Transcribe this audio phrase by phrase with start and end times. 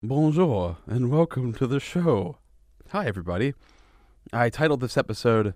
[0.00, 2.38] Bonjour and welcome to the show.
[2.90, 3.54] Hi, everybody.
[4.32, 5.54] I titled this episode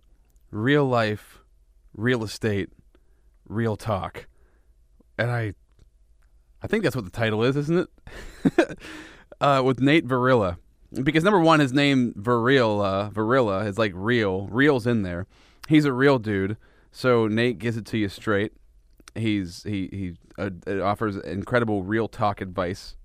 [0.51, 1.45] Real Life,
[1.95, 2.69] Real Estate,
[3.49, 4.27] Real Talk.
[5.17, 5.55] And I
[6.61, 7.89] I think that's what the title is, isn't
[8.45, 8.79] it?
[9.41, 10.57] uh, with Nate Varilla.
[10.93, 14.49] Because number one, his name Varilla, Varilla is like real.
[14.49, 15.29] Real's in there.
[15.69, 16.57] He's a real dude.
[16.91, 18.53] So Nate gives it to you straight.
[19.15, 22.97] He's he he uh, offers incredible real talk advice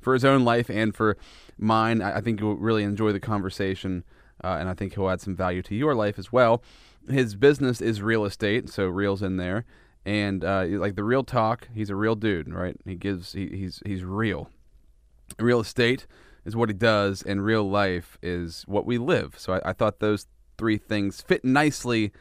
[0.00, 1.16] for his own life and for
[1.58, 2.02] mine.
[2.02, 4.04] I, I think you'll really enjoy the conversation,
[4.42, 6.62] uh, and I think he'll add some value to your life as well.
[7.08, 9.64] His business is real estate, so real's in there,
[10.04, 12.76] and uh, like the real talk, he's a real dude, right?
[12.84, 14.50] He gives he, he's he's real.
[15.38, 16.06] Real estate
[16.44, 19.34] is what he does, and real life is what we live.
[19.38, 20.26] So I, I thought those
[20.58, 22.12] three things fit nicely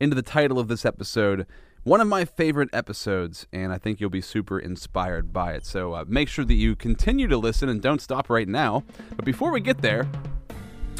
[0.00, 1.46] into the title of this episode
[1.88, 5.64] one of my favorite episodes, and I think you'll be super inspired by it.
[5.64, 8.84] So uh, make sure that you continue to listen and don't stop right now.
[9.16, 10.06] But before we get there,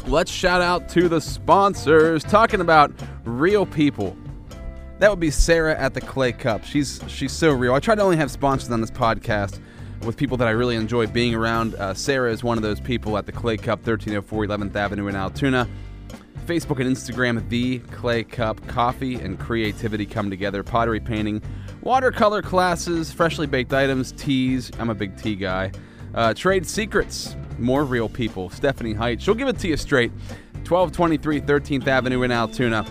[0.07, 2.91] let's shout out to the sponsors talking about
[3.23, 4.17] real people.
[4.97, 6.63] That would be Sarah at the Clay Cup.
[6.63, 7.75] She's she's so real.
[7.75, 9.59] I try to only have sponsors on this podcast
[10.01, 11.75] with people that I really enjoy being around.
[11.75, 15.15] Uh, Sarah is one of those people at the Clay Cup, 1304 11th Avenue in
[15.15, 15.69] Altoona.
[16.49, 18.65] Facebook and Instagram, The Clay Cup.
[18.65, 20.63] Coffee and creativity come together.
[20.63, 21.43] Pottery painting,
[21.81, 24.71] watercolor classes, freshly baked items, teas.
[24.79, 25.71] I'm a big tea guy.
[26.15, 28.49] Uh, trade secrets, more real people.
[28.49, 30.09] Stephanie Height, she'll give it to you straight.
[30.67, 32.83] 1223 13th Avenue in Altoona.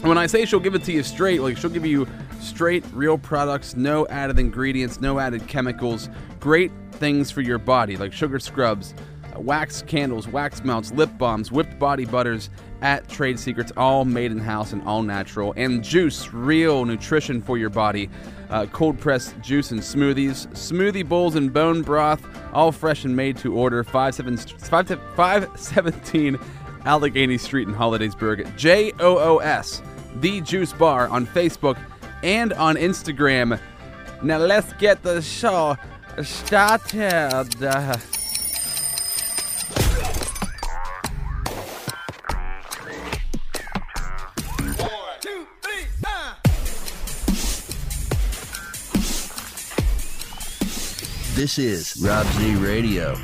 [0.00, 2.08] When I say she'll give it to you straight, like she'll give you
[2.40, 6.08] straight, real products, no added ingredients, no added chemicals,
[6.40, 8.94] great things for your body, like sugar scrubs,
[9.36, 14.38] wax candles, wax melts, lip balms, whipped body butters, at Trade Secrets, all made in
[14.38, 15.52] house and all natural.
[15.56, 18.08] And juice, real nutrition for your body.
[18.50, 23.36] Uh, cold pressed juice and smoothies, smoothie bowls and bone broth, all fresh and made
[23.38, 23.84] to order.
[23.84, 26.38] 517
[26.84, 28.56] Allegheny Street in Hollidaysburg.
[28.56, 29.82] J O O S,
[30.16, 31.78] The Juice Bar on Facebook
[32.22, 33.60] and on Instagram.
[34.22, 35.76] Now let's get the show
[36.22, 38.17] started.
[51.38, 53.16] This is Rob Z Radio.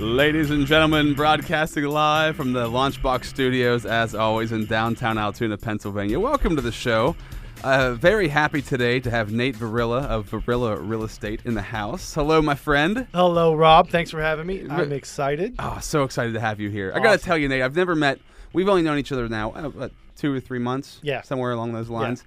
[0.00, 6.18] Ladies and gentlemen, broadcasting live from the Launchbox Studios, as always, in downtown Altoona, Pennsylvania.
[6.18, 7.14] Welcome to the show.
[7.62, 12.14] Uh, very happy today to have Nate Varilla of Varilla Real Estate in the house.
[12.14, 13.06] Hello, my friend.
[13.12, 13.90] Hello, Rob.
[13.90, 14.66] Thanks for having me.
[14.70, 15.54] I'm excited.
[15.58, 16.92] Oh, so excited to have you here.
[16.92, 17.02] Awesome.
[17.02, 18.18] I got to tell you, Nate, I've never met,
[18.54, 21.00] we've only known each other now, uh, what, two or three months?
[21.02, 21.20] Yeah.
[21.20, 22.24] Somewhere along those lines.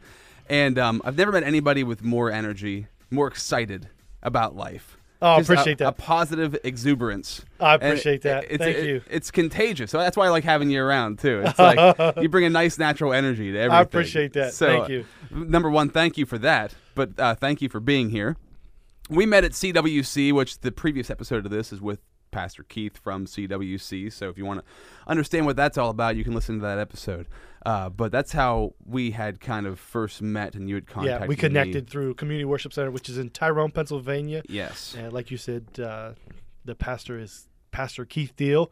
[0.52, 0.68] Yeah.
[0.68, 3.90] And um, I've never met anybody with more energy, more excited
[4.22, 5.00] about life.
[5.22, 5.88] Oh, I appreciate a, that.
[5.90, 7.46] A positive exuberance.
[7.60, 8.46] I appreciate that.
[8.50, 9.02] It's, Thank it, you.
[9.10, 9.92] It's contagious.
[9.92, 11.44] So that's why I like having you around too.
[11.46, 13.78] It's like you bring a nice natural energy to everything.
[13.78, 14.54] I appreciate that.
[14.54, 15.06] So, thank you.
[15.30, 16.74] number one, thank you for that.
[16.96, 18.36] But uh, thank you for being here.
[19.10, 22.00] We met at CWC, which the previous episode of this is with
[22.32, 24.12] Pastor Keith from CWC.
[24.12, 24.66] So if you want to
[25.06, 27.28] understand what that's all about, you can listen to that episode.
[27.66, 31.22] Uh, but that's how we had kind of first met, and you had contacted.
[31.22, 31.90] Yeah, we connected me.
[31.90, 34.42] through Community Worship Center, which is in Tyrone, Pennsylvania.
[34.50, 36.14] Yes, and like you said, uh,
[36.66, 38.72] the pastor is Pastor Keith Deal,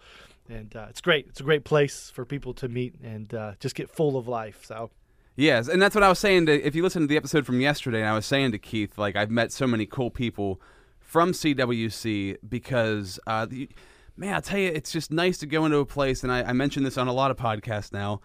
[0.49, 1.27] and uh, it's great.
[1.29, 4.65] It's a great place for people to meet and uh, just get full of life.
[4.65, 4.89] So.
[5.35, 6.47] Yes, and that's what I was saying.
[6.47, 8.97] To, if you listen to the episode from yesterday, and I was saying to Keith,
[8.97, 10.59] like I've met so many cool people
[10.99, 13.69] from CWC because, uh, the,
[14.17, 16.53] man, I tell you, it's just nice to go into a place, and I, I
[16.53, 18.19] mentioned this on a lot of podcasts now.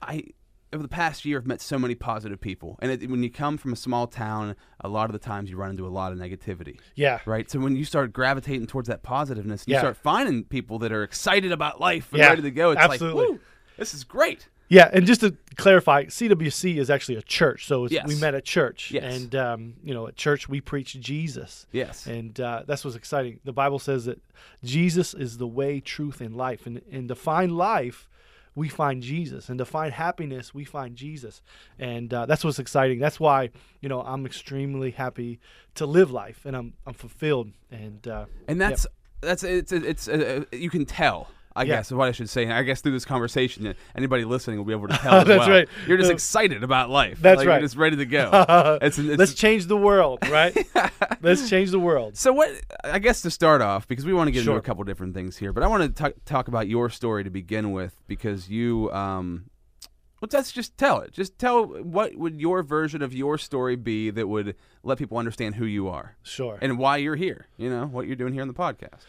[0.00, 0.24] I
[0.72, 3.56] over the past year, I've met so many positive people, and it, when you come
[3.56, 6.18] from a small town, a lot of the times you run into a lot of
[6.18, 6.78] negativity.
[6.94, 7.20] Yeah.
[7.24, 7.50] Right.
[7.50, 9.80] So when you start gravitating towards that positiveness, you yeah.
[9.80, 12.72] start finding people that are excited about life and yeah, ready to go.
[12.72, 13.20] It's absolutely.
[13.20, 13.40] like, Woo,
[13.78, 14.48] this is great.
[14.70, 17.66] Yeah, and just to clarify, CWC is actually a church.
[17.66, 18.06] So yes.
[18.06, 19.02] we met at church, yes.
[19.02, 21.66] and um, you know, at church we preach Jesus.
[21.72, 23.40] Yes, and uh, that's what's exciting.
[23.44, 24.20] The Bible says that
[24.62, 28.10] Jesus is the way, truth, and life, and and to find life,
[28.58, 31.40] we find Jesus, and to find happiness, we find Jesus,
[31.78, 32.98] and uh, that's what's exciting.
[32.98, 33.50] That's why
[33.80, 35.40] you know I'm extremely happy
[35.76, 38.86] to live life, and I'm I'm fulfilled, and uh, and that's
[39.20, 41.28] that's it's it's, uh, you can tell
[41.58, 41.76] I Yeah.
[41.76, 42.44] guess is what I should say.
[42.44, 45.14] And I guess through this conversation, anybody listening will be able to tell.
[45.14, 45.50] as That's well.
[45.50, 45.68] right.
[45.86, 47.18] You're just Uh, excited about life.
[47.20, 47.54] that's Like, right.
[47.56, 48.78] You're just ready to go.
[48.82, 50.56] it's, it's, let's change the world, right?
[51.22, 52.16] let's change the world.
[52.16, 52.50] so what?
[52.84, 54.54] I guess to start off, because we want to get Sure.
[54.54, 57.24] into a couple different things here, but I want to talk, talk about your story
[57.24, 58.90] to begin with, because you.
[58.92, 59.50] Um,
[60.20, 61.12] well, let's just tell it.
[61.12, 65.54] Just tell what would your version of your story be that would let people understand
[65.54, 66.58] who you are Sure.
[66.60, 67.46] and why you're here.
[67.56, 69.02] You know what you're doing here on the podcast.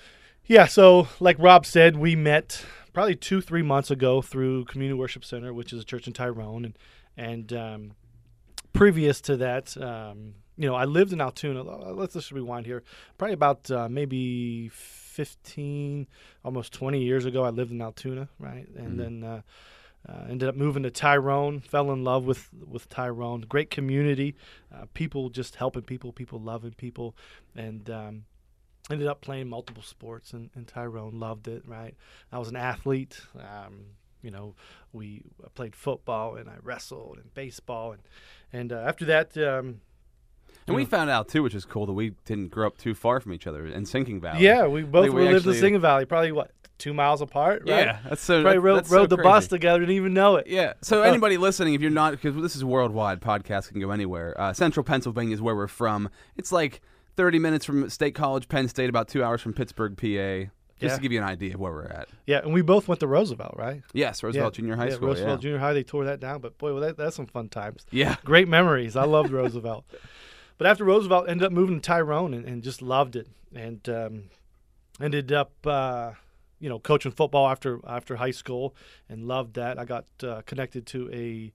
[0.50, 5.24] Yeah, so like Rob said, we met probably two, three months ago through Community Worship
[5.24, 6.78] Center, which is a church in Tyrone, and
[7.16, 7.92] and um,
[8.74, 11.62] previous to that, um, you know, I lived in Altoona.
[11.94, 12.82] Let's just rewind here.
[13.20, 16.08] Probably about uh, maybe fifteen,
[16.44, 18.98] almost twenty years ago, I lived in Altoona, right, and Mhm.
[18.98, 19.24] then.
[19.24, 19.42] Uh,
[20.08, 21.60] uh, ended up moving to Tyrone.
[21.60, 23.42] Fell in love with with Tyrone.
[23.42, 24.34] Great community,
[24.74, 27.18] uh, people just helping people, people loving people,
[27.54, 28.24] and um,
[28.90, 31.20] ended up playing multiple sports and, in Tyrone.
[31.20, 31.64] Loved it.
[31.68, 31.96] Right.
[32.32, 33.20] I was an athlete.
[33.38, 33.86] Um,
[34.22, 34.56] you know,
[34.92, 38.02] we I played football and I wrestled and baseball and
[38.52, 39.82] and uh, after that, um,
[40.68, 43.20] And we found out too, which is cool, that we didn't grow up too far
[43.20, 44.44] from each other in Sinking Valley.
[44.44, 46.06] yeah, we both Like, we lived in Sinking Valley.
[46.06, 47.62] Probably what two miles apart.
[47.68, 47.86] Right?
[47.86, 48.00] yeah.
[48.08, 48.42] That's so.
[48.42, 49.80] Probably that- rode, that's so rode the bus together.
[49.80, 50.48] Didn't even know it.
[50.48, 50.74] Yeah.
[50.82, 51.04] So Oh.
[51.04, 54.34] anybody listening, if you're not, because this is worldwide, podcast can go anywhere.
[54.40, 56.10] Uh, Central Pennsylvania is where we're from.
[56.38, 56.82] It's like
[57.20, 60.50] 30 minutes from State College, Penn State, about two hours from Pittsburgh, PA.
[60.80, 60.96] Just Yeah.
[60.96, 62.08] to give you an idea of where we're at.
[62.26, 63.82] Yeah, and we both went to Roosevelt, right?
[63.92, 64.62] Yes, Roosevelt yeah.
[64.62, 65.10] Junior High yeah, School.
[65.10, 65.42] Roosevelt.
[65.42, 65.74] Junior High.
[65.74, 67.86] They tore that down, but boy, well, that, that's some fun times.
[67.92, 68.16] yeah.
[68.24, 68.96] Great memories.
[68.96, 69.84] I loved Roosevelt.
[70.58, 74.24] But after Roosevelt, ended up moving to Tyrone and, and just loved it, and um,
[75.02, 76.12] ended up, uh,
[76.62, 78.74] you know, coaching football after after high school,
[79.10, 79.78] and loved that.
[79.78, 81.52] I got uh, connected to a,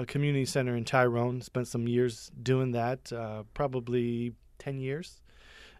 [0.00, 1.40] a community center in Tyrone.
[1.42, 5.20] Spent some years doing that, uh, probably ten years.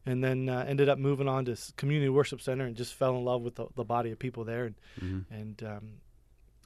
[0.07, 3.25] And then uh, ended up moving on to community worship center and just fell in
[3.25, 5.25] love with the, the body of people there and Mhm.
[5.31, 5.89] and um,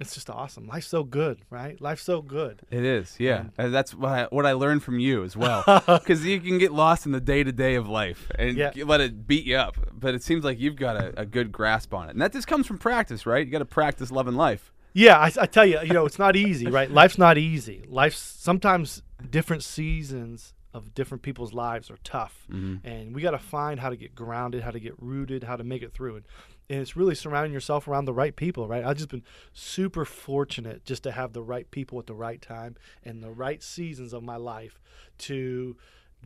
[0.01, 0.67] it's just awesome.
[0.69, 1.81] Life's so good, right?
[1.81, 2.63] Life's so good.
[2.71, 3.41] It is, yeah.
[3.41, 5.63] And- And that's what I, what I learned from you as well.
[5.87, 8.71] Because you can get lost in the day to day of life and Yeah.
[8.87, 9.77] let it beat you up.
[9.93, 12.13] But it seems like you've got a, a good grasp on it.
[12.13, 13.45] And that just comes from practice, right?
[13.45, 14.73] You got to practice loving life.
[14.93, 16.89] Yeah, I, I tell you, you know, it's not easy, right?
[16.91, 17.85] Life's not easy.
[17.89, 22.47] Life's sometimes different seasons of different people's lives are tough,
[22.85, 25.65] and we got to find how to get grounded, how to get rooted, how to
[25.65, 26.25] make it through it.
[26.69, 28.85] And it's really surrounding yourself around the right people, right?
[28.85, 29.23] I've just been
[29.53, 33.63] super fortunate just to have the right people at the right time and the right
[33.63, 34.81] seasons of my life
[35.19, 35.77] to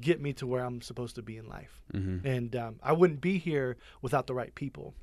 [0.01, 1.83] get me to where I'm supposed to be in life.
[2.27, 4.95] And um, I wouldn't be here without the right people.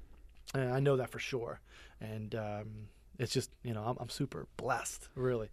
[0.53, 1.59] And I know that for sure.
[1.99, 2.87] And um,
[3.19, 5.49] it's just, you know, I'm, I'm super blessed, really.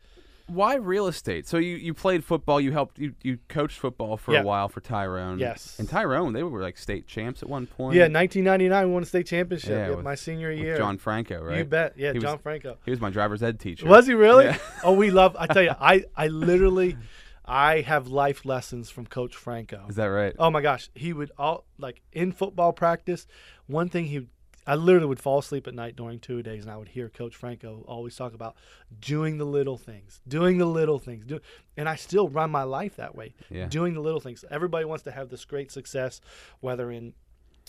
[0.46, 1.46] Why real estate?
[1.46, 2.60] So you, you played football.
[2.60, 2.98] You helped.
[2.98, 4.40] You, you coached football for Yeah.
[4.40, 5.38] a while for Tyrone.
[5.38, 5.76] Yes.
[5.78, 7.94] And Tyrone, they were like state champs at one point.
[7.96, 9.70] Yeah, 1999 we won a state championship.
[9.70, 10.76] Yeah, Yeah, with- my senior year.
[10.76, 11.58] John Franco, right?
[11.58, 11.94] You bet.
[11.96, 12.78] Yeah, He was- John Franco.
[12.84, 13.86] He was my driver's ed teacher.
[13.86, 14.50] Was he really?
[14.84, 15.36] Oh, we love.
[15.38, 16.96] I tell you, I I literally,
[17.44, 19.86] I have life lessons from Coach Franco.
[19.88, 20.34] Is that right?
[20.38, 23.26] Oh my gosh, he would all like in football practice.
[23.66, 24.26] One thing he,
[24.66, 27.34] I literally would fall asleep at night during two days, and I would hear Coach
[27.34, 28.54] Franco always talk about
[29.00, 31.40] doing the little things, doing the little things, do,
[31.76, 33.66] and I still run my life that way, Yeah.
[33.66, 34.44] doing the little things.
[34.50, 36.20] Everybody wants to have this great success,
[36.60, 37.14] whether in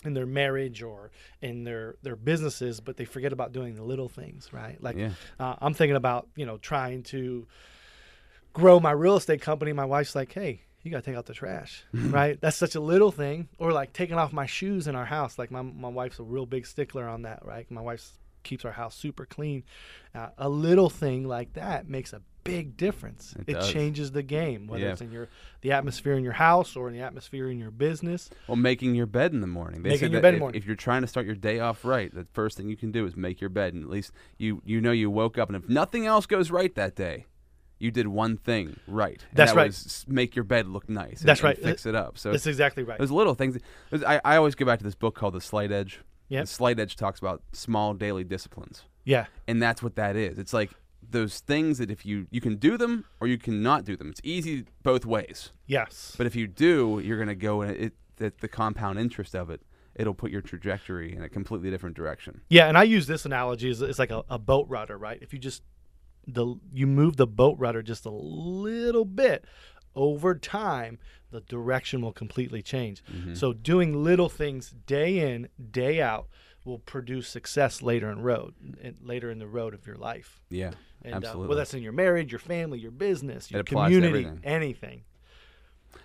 [0.04, 1.10] in their marriage or
[1.40, 4.80] in their their businesses, but they forget about doing the little things, right?
[4.82, 5.12] Like Yeah.
[5.40, 7.46] uh, I'm thinking about you know trying to
[8.52, 9.72] grow my real estate company.
[9.72, 10.60] My wife's like, hey.
[10.84, 12.40] You gotta take out the trash, right?
[12.40, 13.48] That's such a little thing.
[13.58, 15.38] Or like taking off my shoes in our house.
[15.38, 17.68] Like my my wife's a real big stickler on that, right?
[17.70, 18.06] My wife
[18.42, 19.64] keeps our house super clean.
[20.14, 23.34] Uh, a little thing like that makes a big difference.
[23.46, 24.92] It It, changes the game, whether Yeah.
[24.92, 25.30] it's in your
[25.62, 28.28] the atmosphere in your house or in the atmosphere in your business.
[28.46, 29.82] Well, making your bed in the morning.
[29.82, 30.58] They Making your bed in the if, morning.
[30.60, 33.06] if you're trying to start your day off right, the first thing you can do
[33.06, 35.66] is make your bed, and at least you you know you woke up, and if
[35.70, 37.24] nothing else goes right that day,
[37.78, 39.22] you did one thing right.
[39.30, 39.66] And That's that right.
[39.66, 41.20] Was make your bed look nice.
[41.20, 41.58] and- That's and right.
[41.58, 42.18] fix it up.
[42.18, 42.98] So That's exactly right.
[42.98, 43.58] those little things.
[44.06, 46.00] I, I always go back to this book called The Slight Edge.
[46.28, 46.44] Yep.
[46.44, 49.26] The Slight Edge talks about small daily disciplines, Yeah.
[49.46, 50.38] and that's what that is.
[50.38, 50.70] It's like
[51.10, 54.08] those things that if you you can do them or you cannot do them.
[54.08, 55.50] It's easy both ways.
[55.66, 56.14] Yes.
[56.16, 57.92] But if you do, you're going to go in it.
[58.16, 59.60] That the compound interest of it,
[59.96, 62.42] it'll put your trajectory in a completely different direction.
[62.48, 65.18] Yeah, and I use this analogy as it's like a, a boat rudder, right?
[65.20, 65.62] If you just
[66.26, 69.44] the you move the boat rudder just a little bit
[69.96, 70.98] over time,
[71.30, 73.02] the direction will completely change.
[73.12, 73.34] Mm-hmm.
[73.34, 76.26] So doing little things day in, day out
[76.64, 80.40] will produce success later in road and later in the road of your life.
[80.48, 81.48] Yeah, And uh, absolutely.
[81.48, 85.02] whether that's in your marriage, your family, your business, your community, anything.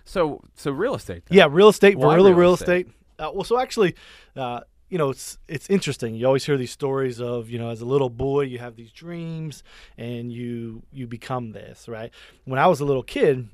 [0.04, 1.24] so so real estate.
[1.26, 1.38] then.
[1.38, 2.86] Yeah, real estate, Why real real estate?
[2.88, 2.96] estate.
[3.18, 3.94] Uh, well, so actually,
[4.36, 6.14] uh, you know, it's it's interesting.
[6.16, 8.92] You always hear these stories of you know, as a little boy, you have these
[8.92, 9.62] dreams,
[9.96, 12.10] and you you become this, right?
[12.44, 13.48] When I was a little kid,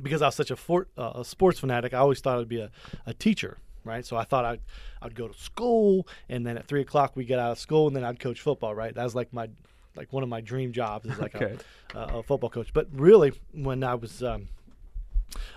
[0.00, 2.60] because I was such a, for, uh, a sports fanatic, I always thought I'd be
[2.60, 2.70] a,
[3.06, 4.04] a teacher, right?
[4.04, 4.60] So I thought I'd
[5.00, 7.96] I'd go to school, and then at three o'clock we get out of school, and
[7.96, 8.94] then I'd coach football, right?
[8.94, 9.48] That was like my
[9.96, 11.56] like one of my dream jobs is like Okay.
[11.94, 12.72] a, a, a football coach.
[12.74, 14.48] But really, when I was um,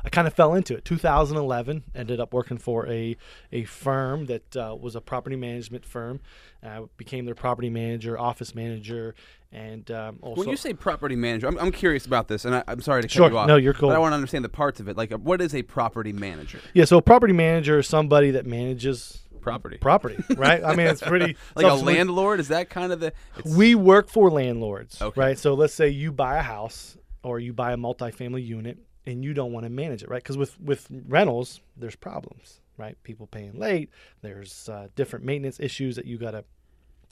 [0.04, 0.86] I kind of fell into it.
[0.86, 3.16] 2011, ended up working for a
[3.52, 6.20] a firm that uh, was a property management firm.
[6.64, 9.16] I became their property manager, office manager,
[9.52, 10.40] and um, also.
[10.42, 13.08] When you say property manager, I'm, I'm curious about this, and I, I'm sorry to
[13.08, 13.30] cut Sure.
[13.30, 13.48] you off.
[13.48, 13.90] No, you're cool.
[13.90, 14.98] But I want to understand the parts of it.
[14.98, 16.60] Like, uh, what is a property manager?
[16.74, 19.78] yeah, so a property manager is somebody that manages Property.
[19.78, 20.62] property, right?
[20.62, 22.42] I mean, it's pretty like a landlord?
[22.42, 23.14] Is that kind of the?
[23.46, 25.22] We work for landlords, Okay.
[25.22, 25.40] right?
[25.40, 29.34] So let's say you buy a house or you buy a multifamily unit and you
[29.34, 30.22] don't want to manage it, right?
[30.22, 33.02] Because with with rentals, there's problems, right?
[33.04, 33.90] People paying late.
[34.22, 36.44] There's uh, different maintenance issues that you gotta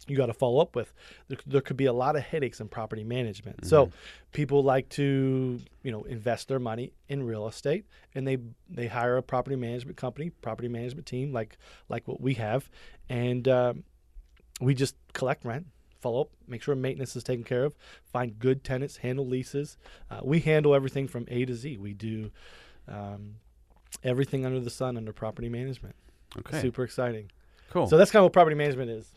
[0.07, 0.93] you got to follow up with.
[1.29, 3.65] There, there could be a lot of headaches in property management.
[3.65, 3.91] So
[4.33, 8.37] people like to, you know, invest their money in real estate, and they
[8.69, 12.69] they hire a property management company, property management team like like what we have,
[13.09, 13.83] and um,
[14.59, 15.65] we just collect rent,
[16.05, 17.75] follow up, make sure maintenance is taken care of,
[18.13, 19.75] find good tenants, handle leases.
[20.11, 21.77] Uh, we handle everything from A to Z.
[21.77, 22.29] We do
[22.87, 23.37] um,
[24.03, 25.95] everything under the sun under property management.
[26.37, 26.61] okay.
[26.61, 27.31] Super exciting.
[27.71, 27.87] Cool.
[27.87, 29.07] So that's kind of what property management is.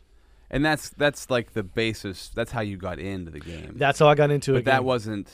[0.51, 2.31] and that's that's like the basis.
[2.35, 3.75] That's how you got into the game.
[3.77, 4.65] That's how I got into but it.
[4.65, 5.29] But that wasn't.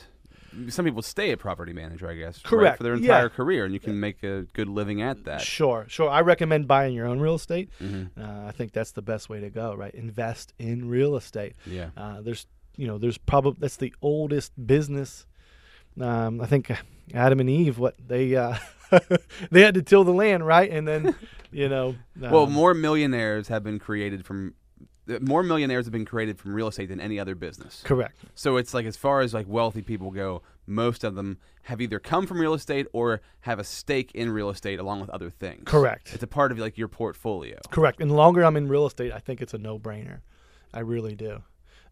[0.69, 3.01] Some people stay a property manager, I guess, right, Correct, for their yeah.
[3.01, 5.41] entire career, and you can make a good living at that.
[5.41, 6.09] Sure, sure.
[6.11, 7.71] I recommend buying your own real estate.
[7.83, 8.11] Mhm.
[8.19, 9.75] Uh, I think that's the best way to go.
[9.75, 11.55] Right, invest in real estate.
[11.67, 11.91] Yeah.
[11.97, 12.47] Uh, there's,
[12.77, 15.27] you know, there's probably that's the oldest business.
[16.01, 16.71] Um, I think
[17.15, 18.57] Adam and Eve, what they uh,
[19.51, 20.71] they had to till the land, right?
[20.71, 21.15] And then,
[21.53, 24.55] you know, Well, um, more millionaires have been created from.
[25.21, 27.83] More millionaires have been created from real estate than any other business.
[27.85, 28.17] correct.
[28.35, 31.99] So it's like as far as like wealthy people go, most of them have either
[31.99, 35.65] come from real estate or have a stake in real estate along with other things.
[35.67, 36.13] Correct.
[36.15, 37.59] It's a part of like your portfolio.
[37.71, 38.01] Correct.
[38.01, 40.21] And the longer I'm in real estate, I think it's a no-brainer.
[40.73, 41.43] I really do.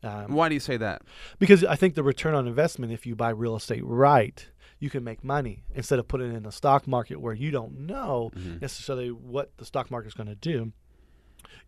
[0.02, 1.02] Um, Why do you say that?
[1.38, 4.46] Because I think the return on investment, if you buy real estate right,
[4.78, 7.78] you can make money instead of putting it in the stock market where you don't
[7.78, 10.72] know necessarily what the stock market is going to do.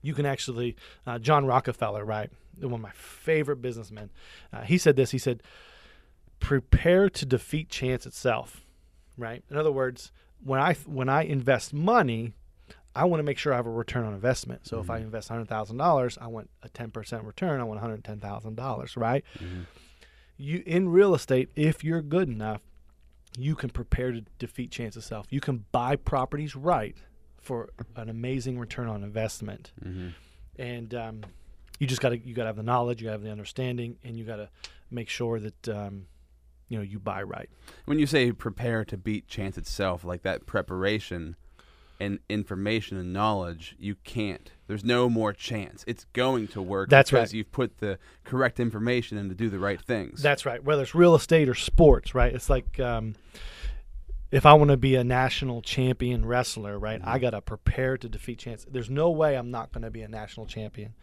[0.02, 0.76] You can actually,
[1.06, 4.10] uh, John Rockefeller, right, one of my favorite businessmen,
[4.52, 5.10] uh, he said this.
[5.10, 5.42] He said,
[6.40, 8.60] "Prepare to defeat chance itself."
[9.16, 9.44] Right.
[9.50, 10.10] In other words,
[10.42, 12.34] when I when I invest money,
[12.96, 14.66] I want to make sure I have a return on investment.
[14.66, 17.60] So if I invest hundred thousand dollars, I want a ten percent return.
[17.60, 19.24] I want one hundred ten thousand dollars, right?
[20.36, 22.60] You in real estate, if you're good enough,
[23.38, 25.26] you can prepare to defeat chance itself.
[25.30, 26.96] You can buy properties right
[27.44, 29.72] for an amazing return on investment,
[30.58, 31.20] and um,
[31.78, 33.30] you just got to you got to have the knowledge, you got to have the
[33.30, 34.48] understanding, and you got to
[34.90, 36.06] make sure that um,
[36.68, 37.48] you know you buy right.
[37.84, 41.36] When you say prepare to beat chance itself, like that preparation
[42.00, 44.50] and information and knowledge, you can't.
[44.66, 45.84] There's no more chance.
[45.86, 47.34] It's going to work That's because right.
[47.34, 50.20] you've put the correct information in to do the right things.
[50.22, 50.62] That's right.
[50.62, 52.34] Whether it's real estate or sports, right?
[52.34, 53.14] It's like um,
[54.34, 57.00] if I want to be a national champion wrestler, right?
[57.04, 57.20] I mm-hmm.
[57.20, 58.66] got to prepare to defeat chance.
[58.68, 60.94] There's no way I'm not going to be a national champion.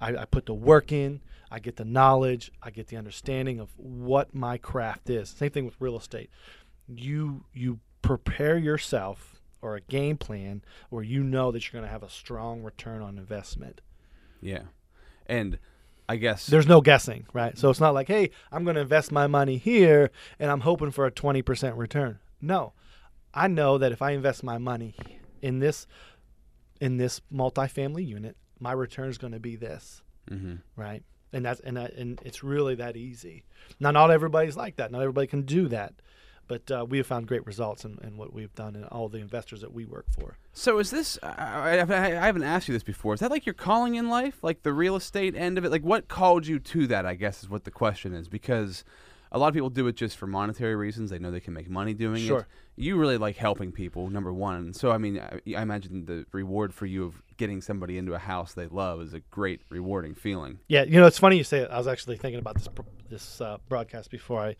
[0.00, 1.20] I, I put the work in.
[1.50, 2.52] I get the knowledge.
[2.62, 5.30] I get the understanding of what my craft is.
[5.30, 6.30] Same thing with real estate.
[6.86, 11.92] You you prepare yourself or a game plan where you know that you're going to
[11.92, 13.80] have a strong return on investment.
[14.40, 14.62] yeah.
[15.26, 15.58] And
[16.08, 17.56] I guess There's no guessing, right?
[17.56, 20.10] So it's not like, hey, I'm going to invest my money here
[20.40, 22.18] and I'm hoping for a 20% return.
[22.40, 22.72] No,
[23.34, 24.94] I know that if I invest my money
[25.42, 25.86] in this
[26.80, 31.02] in this multifamily unit, my return is going to be this, hmm right?
[31.32, 33.44] And that's and that, and it's really that easy.
[33.78, 34.90] Now, not everybody's like that.
[34.90, 35.94] Not everybody can do that,
[36.48, 39.18] but uh, we have found great results in, in what we've done and all the
[39.18, 40.36] investors that we work for.
[40.52, 41.16] So is this?
[41.22, 43.14] I, I, I haven't asked you this before.
[43.14, 45.70] Is that like your calling in life, like the real estate end of it?
[45.70, 47.06] Like what called you to that?
[47.06, 48.82] I guess is what the question is because
[49.32, 51.10] a lot of people do it just for monetary reasons.
[51.10, 52.40] They know they can make money doing Sure.
[52.40, 52.46] it.
[52.76, 54.72] You really like helping people, number one.
[54.72, 58.18] So I mean, I, I imagine the reward for you of getting somebody into a
[58.18, 60.58] house they love is a great, rewarding feeling.
[60.68, 61.70] Yeah, you know, it's funny you say it.
[61.70, 62.68] I was actually thinking about this
[63.08, 64.56] this uh, broadcast before I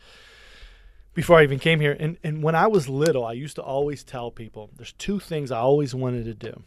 [1.15, 1.97] before I even came here.
[1.99, 5.51] And and when I was little, I used to always tell people there's two things
[5.51, 6.63] I always wanted to do.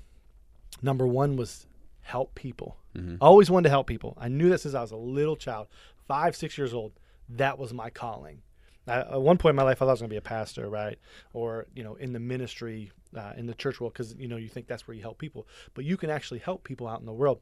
[0.81, 1.67] Number one was
[2.01, 2.77] help people.
[2.97, 3.15] Mm-hmm.
[3.21, 4.17] I always wanted to help people.
[4.19, 5.67] I knew that since I was a little child,
[6.07, 6.91] five six years old.
[7.29, 8.41] That was my calling.
[8.87, 10.21] I, at one point in my life, I thought I was going to be a
[10.21, 10.99] pastor, right,
[11.33, 14.49] or you know, in the ministry, uh, in the church world, because you know you
[14.49, 17.13] think that's where you help people, but you can actually help people out in the
[17.13, 17.39] world.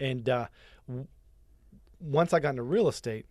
[0.00, 0.48] And uh,
[0.88, 1.06] w-
[2.00, 3.26] once I got into real estate,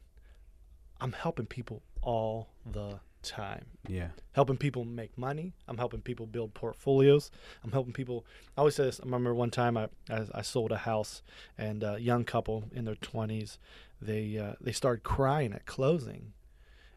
[1.01, 3.65] I'm helping people all the time.
[3.87, 4.09] Yeah.
[4.33, 5.53] Helping people make money.
[5.67, 7.31] I'm helping people build portfolios.
[7.63, 8.25] I'm helping people.
[8.57, 8.99] I always say this.
[8.99, 11.21] I remember one time I, I, I sold a house,
[11.57, 13.57] and a young couple in their 20s,
[14.01, 16.33] they uh, they started crying at closing,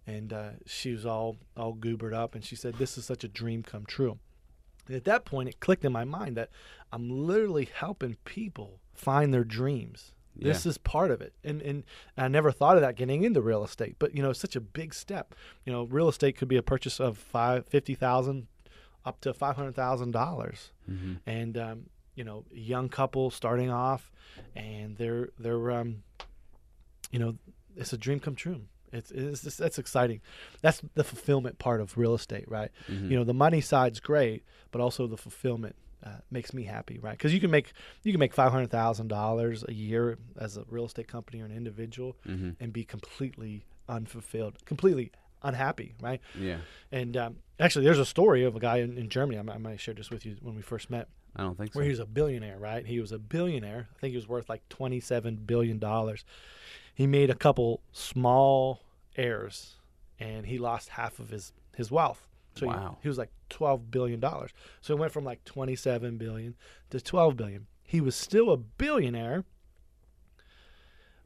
[0.06, 3.28] and uh, she was all all goobered up, and she said, "This is such a
[3.28, 4.18] dream come true."
[4.86, 6.50] And at that point, it clicked in my mind that
[6.92, 10.12] I'm literally helping people find their dreams.
[10.36, 11.84] This is part of it, and and
[12.18, 14.60] I never thought of that getting into real estate, but you know, it's such a
[14.60, 15.34] big step.
[15.64, 18.48] You know, real estate could be a purchase of five fifty thousand
[19.04, 21.14] up to five hundred thousand dollars, Mm-hmm.
[21.26, 21.82] and um,
[22.16, 24.10] you know, young couple starting off,
[24.56, 26.02] and they're they're um,
[27.14, 27.36] you know,
[27.76, 28.62] it's a dream come true.
[28.92, 30.20] It's, it's just, that's exciting.
[30.62, 32.70] That's the fulfillment part of real estate, right?
[32.90, 33.10] Mm-hmm.
[33.10, 34.42] You know, the money side's great,
[34.72, 37.16] but also the fulfillment uh, makes me happy, right?
[37.16, 40.64] Because you can make you can make five hundred thousand dollars a year as a
[40.68, 42.50] real estate company or an individual, Mm-hmm.
[42.62, 46.20] and be completely unfulfilled, completely unhappy, right?
[46.38, 46.58] Yeah.
[46.90, 49.38] And um, actually, there's a story of a guy in, in Germany.
[49.38, 51.56] I might, I might have shared this with you when we first met I don't
[51.58, 51.78] think so.
[51.78, 52.86] where he was a billionaire, right?
[52.86, 53.88] He was a billionaire.
[53.96, 56.24] I think he was worth like twenty-seven billion dollars.
[56.94, 58.82] He made a couple small
[59.16, 59.74] errors,
[60.20, 62.26] and he lost half of his his wealth.
[62.54, 62.98] So he- Wow.
[63.02, 64.52] he, was like twelve billion dollars.
[64.80, 66.54] So it went from like twenty-seven billion
[66.90, 67.66] to twelve billion.
[67.82, 69.44] He was still a billionaire,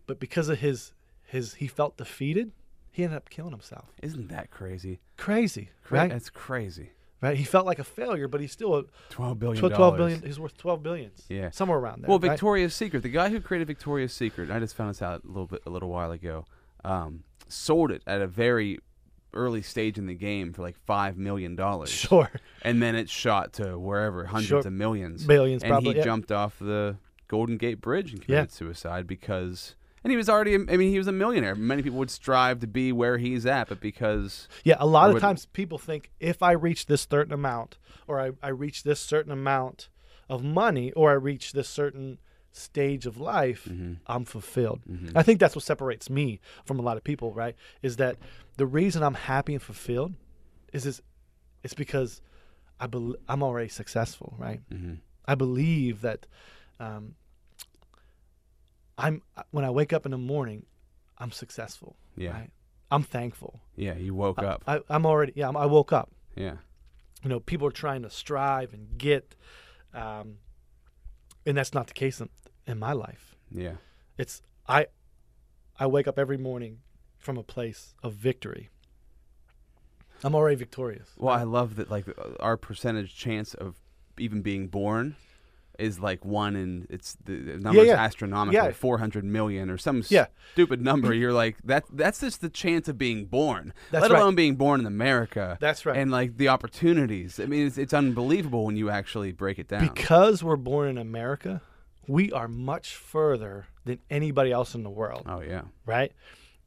[0.07, 0.93] but because of his
[1.25, 2.53] his he felt defeated,
[2.91, 3.93] he ended up killing himself.
[4.03, 5.01] Isn't that crazy?
[5.19, 6.11] Crazy, Cra- right?
[6.11, 6.91] That's crazy.
[7.21, 7.37] Right?
[7.37, 9.57] He felt like a failure, but he's still a Twelve billion.
[9.69, 10.23] tw- twelve billion.
[10.23, 11.25] He's worth twelve billions.
[11.29, 11.51] Yeah.
[11.51, 12.09] somewhere around there.
[12.09, 12.31] Well, right?
[12.31, 15.47] Victoria's Secret, the guy who created Victoria's Secret, I just found this out a little
[15.47, 16.45] bit a little while ago.
[16.85, 18.79] Um, sold it at a very
[19.35, 22.31] early stage in the game for like five million dollars, Sure.
[22.63, 24.59] and then it shot to wherever hundreds Sure.
[24.61, 25.25] of millions.
[25.25, 25.93] Billions, and probably.
[25.95, 26.05] he yeah.
[26.05, 26.97] jumped off the
[27.27, 28.27] Golden Gate Bridge and Yeah.
[28.27, 29.75] committed suicide because.
[30.05, 31.55] And he was already, I mean, he was a millionaire.
[31.55, 35.15] Many people would strive to be where he's at, but because Yeah, a lot of
[35.15, 39.01] would- times people think if I reach this certain amount, or I, I reach this
[39.01, 39.89] certain amount
[40.29, 42.19] of money, or I reach this certain
[42.53, 43.95] stage of life, Mm-hmm.
[44.07, 44.81] I'm fulfilled.
[45.15, 47.55] I think that's what separates me from a lot of people, right?
[47.83, 48.17] Is that
[48.57, 50.15] the reason I'm happy and fulfilled
[50.73, 51.03] is is
[51.65, 52.21] it's because
[52.81, 52.87] I
[53.29, 54.61] I'm already successful, right?
[54.73, 54.95] mm-hmm.
[55.27, 56.27] I believe that
[56.81, 57.15] um,
[58.99, 60.67] I'm when I wake up in the morning,
[61.19, 61.97] I'm successful.
[62.17, 62.33] Yeah.
[62.33, 62.51] Right?
[62.91, 63.61] I'm thankful.
[63.77, 64.65] yeah, you woke up.
[64.67, 65.49] I, I'm already yeah.
[65.49, 66.11] I'm, I woke up.
[66.35, 66.57] yeah,
[67.23, 69.35] You know, people are trying to strive and get,
[69.95, 70.39] um,
[71.47, 72.29] and that's not the case in,
[72.67, 73.37] in my life.
[73.55, 73.75] yeah,
[74.17, 74.87] It's I,
[75.79, 76.79] I wake up every morning
[77.19, 78.71] from a place of victory.
[80.25, 81.11] I'm already victorious.
[81.17, 83.77] Well, I love that like uh, our percentage chance of
[84.19, 85.15] even being born
[85.79, 87.95] is like one and it's the number's yeah.
[88.03, 88.73] astronomical, Yeah.
[88.73, 90.27] four hundred million or some Yeah.
[90.53, 91.15] stupid number.
[91.15, 91.85] You're like that.
[91.93, 94.21] That's just the chance of being born, That's let right.
[94.21, 95.57] alone being born in America.
[95.61, 95.97] That's right.
[95.97, 97.39] And like the opportunities.
[97.41, 99.81] I mean, it's, it's unbelievable when you actually break it down.
[99.87, 101.63] Because we're born in America,
[102.07, 105.25] we are much further than anybody else in the world.
[105.27, 106.13] oh yeah, Right?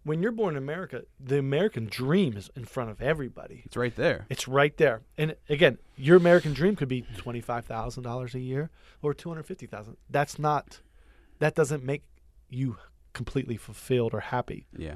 [0.03, 3.61] When you're born in America, the American dream is in front of everybody.
[3.65, 4.25] it's right there.
[4.29, 5.01] It's right there.
[5.17, 8.71] And again, your American dream could be twenty-five thousand dollars a year
[9.03, 9.97] or two hundred fifty thousand.
[10.09, 10.81] That's not.
[11.39, 12.03] That doesn't make
[12.49, 12.77] you
[13.13, 14.65] completely fulfilled or happy.
[14.75, 14.95] Yeah,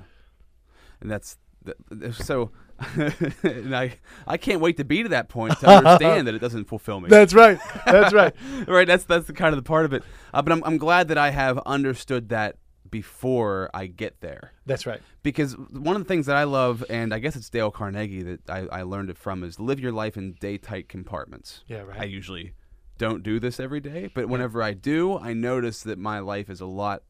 [1.02, 2.52] and that's th- th- so.
[3.44, 3.94] and I
[4.28, 7.08] I can't wait to be to that point to understand that it doesn't fulfill me.
[7.18, 7.58] That's right.
[7.86, 8.36] That's right.
[8.68, 8.86] right.
[8.86, 10.04] That's that's the kind of the part of it.
[10.34, 12.58] Uh, but I'm I'm glad that I have understood that
[12.89, 14.52] before I get there.
[14.65, 15.02] That's right.
[15.24, 18.50] Because one of the things that I love, and I guess it's Dale Carnegie that
[18.50, 21.63] I, I learned it from, is live your life in day tight compartments.
[21.67, 21.82] Yeah.
[21.82, 22.02] Right.
[22.02, 22.54] I usually
[22.98, 26.62] don't do this every day, but whenever I do, I notice that my life is
[26.62, 27.04] a lot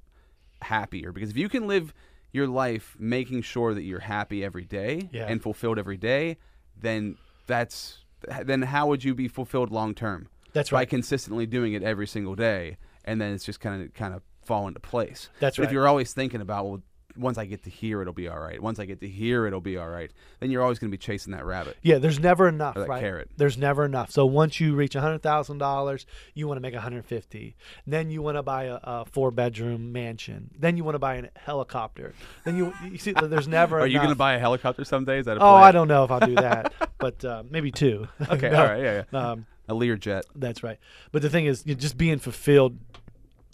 [0.62, 1.12] happier.
[1.12, 1.94] Because if you can live
[2.32, 5.28] your life making sure that you're happy every day Yeah.
[5.28, 6.38] and fulfilled every day,
[6.80, 8.00] then that's
[8.44, 10.28] then how would you be fulfilled long term?
[10.54, 10.80] That's right.
[10.82, 14.24] By consistently doing it every single day, and then it's just kind of kind of
[14.46, 15.30] fall into place.
[15.40, 16.82] That's but If you're always thinking about well.
[17.18, 18.62] Once I get to here, it'll be all right.
[18.62, 20.12] Once I get to here, it'll be all right.
[20.42, 21.78] Then you're always going to be chasing that rabbit.
[21.82, 23.00] Yeah, there's never enough, that right?
[23.00, 23.30] carrot.
[23.38, 24.12] There's never enough.
[24.12, 27.56] So once you reach hundred thousand dollars, you want to make 150.
[27.88, 30.52] Then you want to buy a, a four bedroom mansion.
[30.60, 32.14] Then you want to buy a helicopter.
[32.44, 33.80] Then you you see there's never.
[33.82, 35.26] Are you going to buy a helicopter some days?
[35.30, 35.54] At a Oh.
[35.54, 38.10] I don't know if I'll do that, but uh, maybe two.
[38.30, 38.60] Okay, No.
[38.60, 39.30] all right, yeah, yeah.
[39.32, 40.24] Um, A Learjet.
[40.36, 40.80] that's right.
[41.14, 42.78] But the thing is, you just being fulfilled,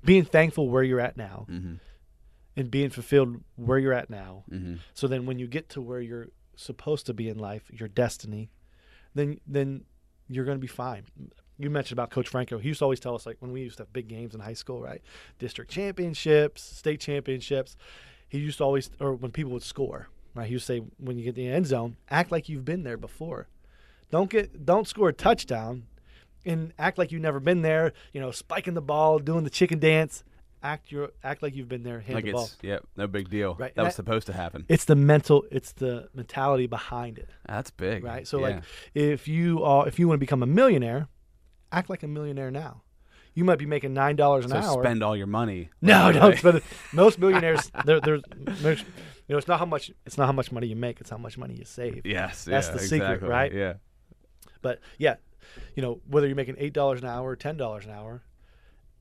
[0.04, 1.74] being thankful where you're at now, Mm-hmm.
[2.58, 4.44] and being fulfilled where you're at now.
[4.52, 4.76] Mm-hmm.
[4.94, 8.50] So then, when you get to where you're supposed to be in life, your destiny,
[9.16, 9.86] then then
[10.28, 11.04] you're going to be fine.
[11.58, 12.58] You mentioned about Coach Franco.
[12.58, 14.40] He used to always tell us like when we used to have big games in
[14.40, 15.02] high school, right?
[15.40, 17.76] District championships, state championships.
[18.30, 20.48] He used to always, or when people would score, right?
[20.48, 23.48] He to say when you get the end zone, act like you've been there before.
[24.10, 25.84] Don't get, don't score a touchdown,
[26.46, 27.94] and act like you've never been there.
[28.14, 30.24] You know, spiking the ball, doing the chicken dance.
[30.64, 32.50] act your act like you've been there, hand like the ball.
[32.62, 33.56] yeah, no big deal.
[33.56, 34.66] Right, That was that- supposed to happen.
[34.70, 38.04] It's the mental, it's the mentality behind it, That's big.
[38.04, 38.28] right?
[38.28, 38.46] So yeah.
[38.46, 41.08] like, if you are, if you want to become a millionaire,
[41.72, 42.84] act like a millionaire now.
[43.34, 44.84] You might be making nine dollars an so hour.
[44.84, 45.70] spend all your money.
[45.82, 46.64] no, don't spend it.
[46.94, 48.84] Most millionaires, they're, they're, they're, you
[49.30, 51.38] know, it's not how much, it's not how much money you make, it's how much
[51.40, 52.06] money you save.
[52.06, 53.52] Yes, That's yeah, the secret, right?
[53.54, 53.74] Yeah.
[54.62, 55.16] But yeah,
[55.76, 58.24] you know, whether you're making eight dollars an hour or ten dollars an hour,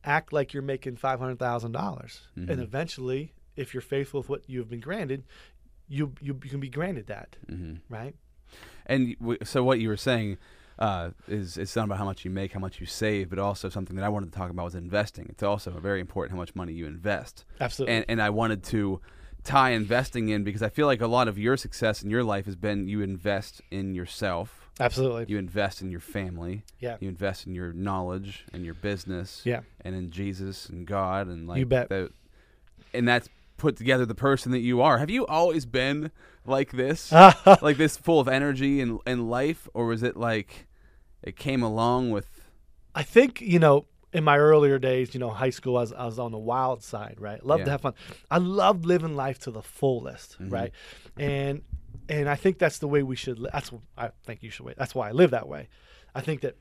[0.05, 2.63] act like you're making five hundred thousand dollars, and Mhm.
[2.63, 5.25] eventually, if you're faithful with what you've been granted,
[5.89, 8.15] you you, you can be granted that, hmm right?
[8.87, 10.39] And w- so what you were saying
[10.79, 13.69] uh, is it's not about how much you make, how much you save, but also
[13.69, 15.27] something that I wanted to talk about was investing.
[15.29, 17.45] It's also very important how much money you invest.
[17.61, 17.97] Absolutely.
[17.97, 19.01] And and I wanted to
[19.45, 22.47] tie investing in because I feel like a lot of your success in your life
[22.47, 25.27] has been you invest in yourself, Absolutely.
[25.29, 26.97] you invest in your family, Yeah.
[27.01, 29.61] you invest in your knowledge and your business, Yeah.
[29.85, 31.91] and in Jesus and God and like you bet.
[32.95, 34.99] and that's put together the person that you are.
[34.99, 36.11] Have you always been
[36.47, 37.13] like this?
[37.63, 40.67] Like this full of energy and, and life or was it like
[41.23, 42.27] it came along with
[42.95, 43.87] I think you know.
[44.13, 46.83] In my earlier days, you know, high school, I was, I was on the wild
[46.83, 47.47] side, right?
[47.47, 47.95] Loved to have fun.
[48.29, 50.51] I loved living life to the fullest, Mhm.
[50.51, 50.73] right?
[51.17, 51.63] And
[52.11, 53.39] and I think that's the way we should.
[53.39, 54.67] Li- that's what I think you should.
[54.67, 54.77] Wait.
[54.77, 55.69] That's why I live that way.
[56.15, 56.57] I think that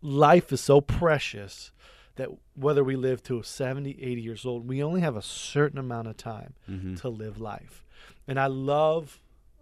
[0.00, 1.70] life is so precious
[2.16, 6.08] that whether we live to 70, 80 years old, we only have a certain amount
[6.08, 7.00] of time Mhm.
[7.00, 7.84] to live life.
[8.26, 9.20] And I love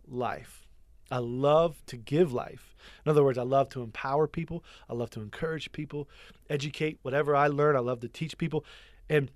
[0.09, 0.66] life.
[1.11, 2.75] I love to give life.
[3.05, 4.64] In other words, I love to empower people.
[4.88, 6.09] I love to encourage people,
[6.49, 7.77] educate whatever I learn.
[7.77, 8.64] I love to teach people.
[9.09, 9.31] And,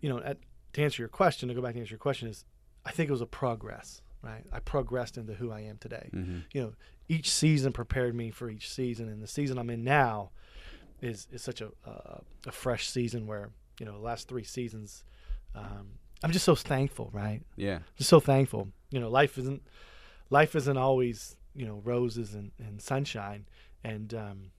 [0.00, 0.38] you know, at,
[0.74, 2.44] to answer your question, to go back to answer your question, is
[2.84, 4.44] I think it was a progress, right?
[4.52, 6.44] I progressed into who I am today Mhm.
[6.52, 6.72] you know,
[7.08, 10.30] each season prepared me for each season, and the season I'm in now
[11.00, 15.04] is is such a a, a fresh season where you know the last three seasons,
[15.54, 17.40] um, I'm just so thankful, right?
[17.56, 18.68] yeah Just so thankful.
[18.90, 19.62] You know, life isn't
[20.28, 23.46] life isn't always you know roses and, and sunshine,
[23.82, 24.50] and um,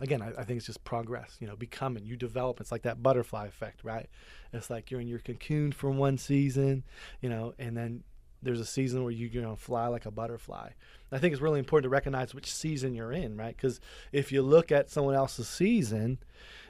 [0.00, 1.36] again, I, I think it's just progress.
[1.40, 2.60] You know, becoming you develop.
[2.60, 4.08] It's like that butterfly effect, right?
[4.52, 6.84] It's like you're in your cocoon for one season,
[7.20, 8.04] you know, and then
[8.42, 10.70] there's a season where you you know fly like a butterfly.
[11.10, 13.56] I think it's really important to recognize which season you're in, right?
[13.56, 13.80] Because
[14.12, 16.18] if you look at someone else's season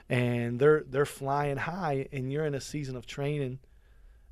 [0.08, 3.58] and they're they're flying high and you're in a season of training,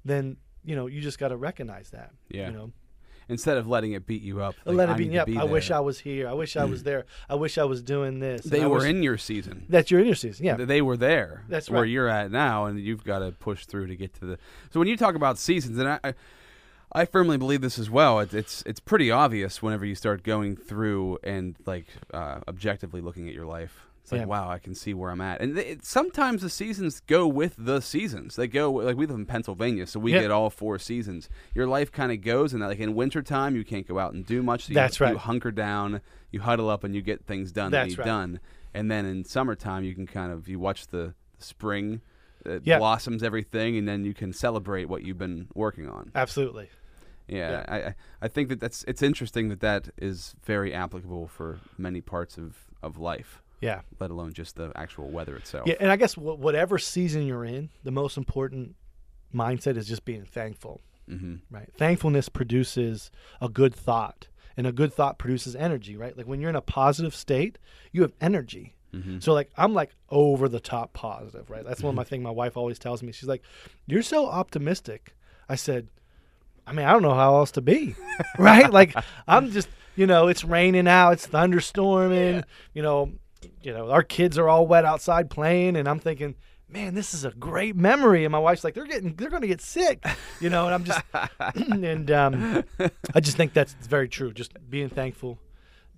[0.05, 2.13] then you know you just got to recognize that.
[2.29, 2.49] Yeah.
[2.49, 2.73] You know,
[3.29, 5.05] instead of letting it beat you up like, let it be.
[5.05, 5.27] need to Yep.
[5.27, 5.71] be I wish.
[5.71, 6.29] I was here.
[6.29, 6.85] I wish I was mm.
[6.85, 7.07] there.
[7.29, 8.43] I wish I was doing this.
[8.43, 10.47] they were in your season That you're in your season.
[10.47, 10.57] Yeah.
[10.57, 13.97] they were there That's where you're at now and you've got to push through to
[13.97, 14.39] get to the
[14.71, 16.15] so when you talk about seasons and i I-
[16.97, 18.21] I firmly believe this as well.
[18.21, 23.29] It's it's, it's pretty obvious whenever you start going through and like uh, objectively looking
[23.29, 23.83] at your life.
[24.03, 24.27] It's like Yeah.
[24.27, 25.41] wow, I can see where I'm at.
[25.41, 28.37] And it, sometimes the seasons go with the seasons.
[28.37, 30.21] They go like we live in Pennsylvania, so we Yeah.
[30.23, 31.29] get all four seasons.
[31.55, 32.69] Your life kind of goes in that.
[32.69, 34.65] Like in wintertime, you can't go out and do much.
[34.67, 35.13] So you, That's right.
[35.13, 38.07] You hunker down, you huddle up, and you get things done that That's you've right.
[38.07, 38.41] done.
[38.73, 42.01] And then in summertime, you can kind of you watch the, spring.
[42.47, 42.79] It Yeah.
[42.79, 46.11] blossoms everything, and then you can celebrate what you've been working on.
[46.15, 46.69] Absolutely.
[47.29, 47.65] Yeah, Yeah.
[47.69, 47.95] I
[48.27, 52.57] I- think that that's it's interesting that that is very applicable for many parts of
[52.83, 53.81] of life, Yeah.
[53.99, 55.67] let alone just the actual weather itself.
[55.67, 55.75] Yeah.
[55.81, 58.77] And I guess wh- whatever season you're in, the most important
[59.35, 60.81] mindset is just being thankful.
[61.09, 61.69] hmm Right.
[61.77, 63.11] Thankfulness produces
[63.41, 65.97] a good thought, and a good thought produces energy.
[65.97, 66.17] Right.
[66.17, 67.59] Like when you're in a positive state,
[67.93, 68.75] you have energy.
[68.93, 71.65] hmm So like I'm like over the top positive, right?
[71.65, 73.11] That's one of my thing my wife always tells me.
[73.13, 73.43] She's like,
[73.87, 75.15] "You're so optimistic."
[75.49, 75.89] I said,
[76.67, 77.95] "I mean, I don't know how else to be."
[78.39, 78.71] right?
[78.71, 78.95] Like
[79.29, 83.13] I'm just, you know, it's raining out, it's thunderstorming, you know,
[83.63, 86.35] you know, our kids are all wet outside playing and I'm thinking,
[86.69, 89.49] "Man, this is a great memory." And my wife's like, "They're getting they're going to
[89.49, 90.05] get sick."
[90.41, 91.01] You know, and I'm just
[91.85, 92.65] and um
[93.15, 94.33] I just think that's very true.
[94.33, 95.39] Just being thankful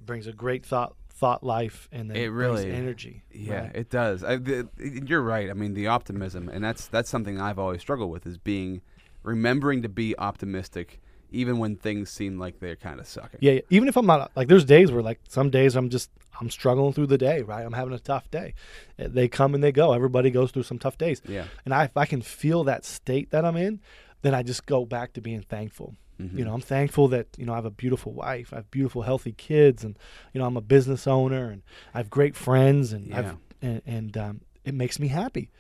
[0.05, 3.25] brings a great thought thought life and then It really- energy.
[3.33, 3.71] Yeah, right?
[3.75, 4.23] it does.
[4.23, 5.51] I, the, you're right.
[5.51, 8.83] I mean, the optimism, and that's that's something I've always struggled with is being
[9.29, 13.39] remembering to be optimistic even when things seem like they're kind of sucking.
[13.43, 16.11] Yeah, even if I'm not like, there's days where like some days I'm just
[16.41, 17.65] I'm struggling through the day, right?
[17.67, 18.55] I'm having a tough day.
[18.99, 19.93] Uh, They come and they go.
[19.93, 21.45] Everybody goes through some tough days, Yeah.
[21.65, 23.81] and I, if I can feel that state that I'm in,
[24.23, 25.95] then I just go back to being thankful.
[26.19, 26.39] Mhm.
[26.39, 29.03] You know, I'm thankful that you know I have a beautiful wife, I have beautiful,
[29.03, 29.99] healthy kids, and
[30.33, 31.61] you know I'm a business owner, and
[31.95, 33.19] I have great friends, and Yeah.
[33.19, 35.51] I've and, and um, it makes me happy,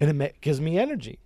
[0.00, 1.18] and it ma- gives me energy,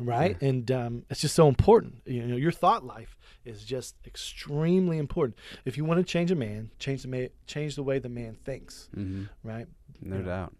[0.00, 0.36] right?
[0.40, 2.02] And um, it's just so important.
[2.04, 5.38] You know, your thought life is just extremely important.
[5.64, 8.36] If you want to change a man, change the ma- change the way the man
[8.44, 9.66] thinks, hmm right?
[10.00, 10.22] No Yeah.
[10.22, 10.54] doubt.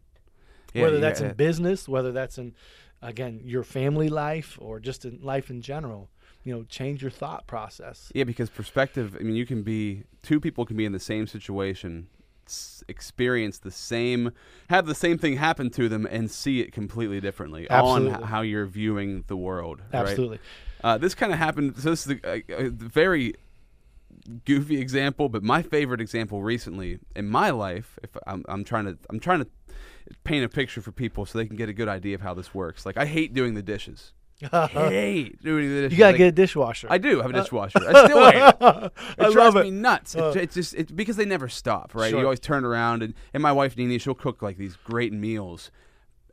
[0.75, 2.55] Yeah, whether that's in business, whether that's in
[3.03, 6.11] again your family life or just in life in general.
[6.45, 8.13] You know, change your thought process.
[8.15, 9.17] Yeah, because perspective.
[9.19, 12.07] I mean, you can be two people can be in the same situation,
[12.89, 14.33] experience the same,
[14.71, 18.25] have the same thing happen to them, and see it completely differently on Absolutely.
[18.25, 19.83] h- how you're viewing the world.
[19.93, 20.07] right?
[20.09, 20.39] Absolutely.
[20.85, 21.77] Uh, this kind of happened.
[21.79, 23.35] So this is a, a, a very
[24.45, 27.99] goofy example, but my favorite example recently in my life.
[28.03, 29.49] If I'm, I'm trying to, I'm trying to
[30.25, 32.55] paint a picture for people so they can get a good idea of how this
[32.55, 32.87] works.
[32.87, 34.13] Like I hate doing the dishes.
[34.41, 35.93] Hate doing the dishes.
[35.93, 36.87] You gotta Like, get a dishwasher.
[36.91, 37.79] I do have a dishwasher.
[37.79, 38.57] I still hate it.
[38.61, 38.91] I
[39.27, 40.15] It drives love me nuts.
[40.15, 40.33] It, Uh.
[40.37, 42.11] it's just it's because they never stop, right?
[42.11, 42.21] Sure.
[42.21, 45.71] You always turn around, and, and my wife Nene, she'll cook like these great meals.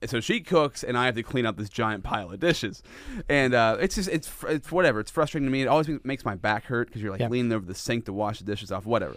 [0.01, 2.83] And So she cooks, and I have to clean up this giant pile of dishes,
[3.29, 4.99] and uh, it's just it's fr- it's whatever.
[4.99, 5.61] It's frustrating to me.
[5.61, 7.29] It always makes my back hurt because you're like Yeah.
[7.29, 9.15] leaning over the sink to wash the dishes off, whatever.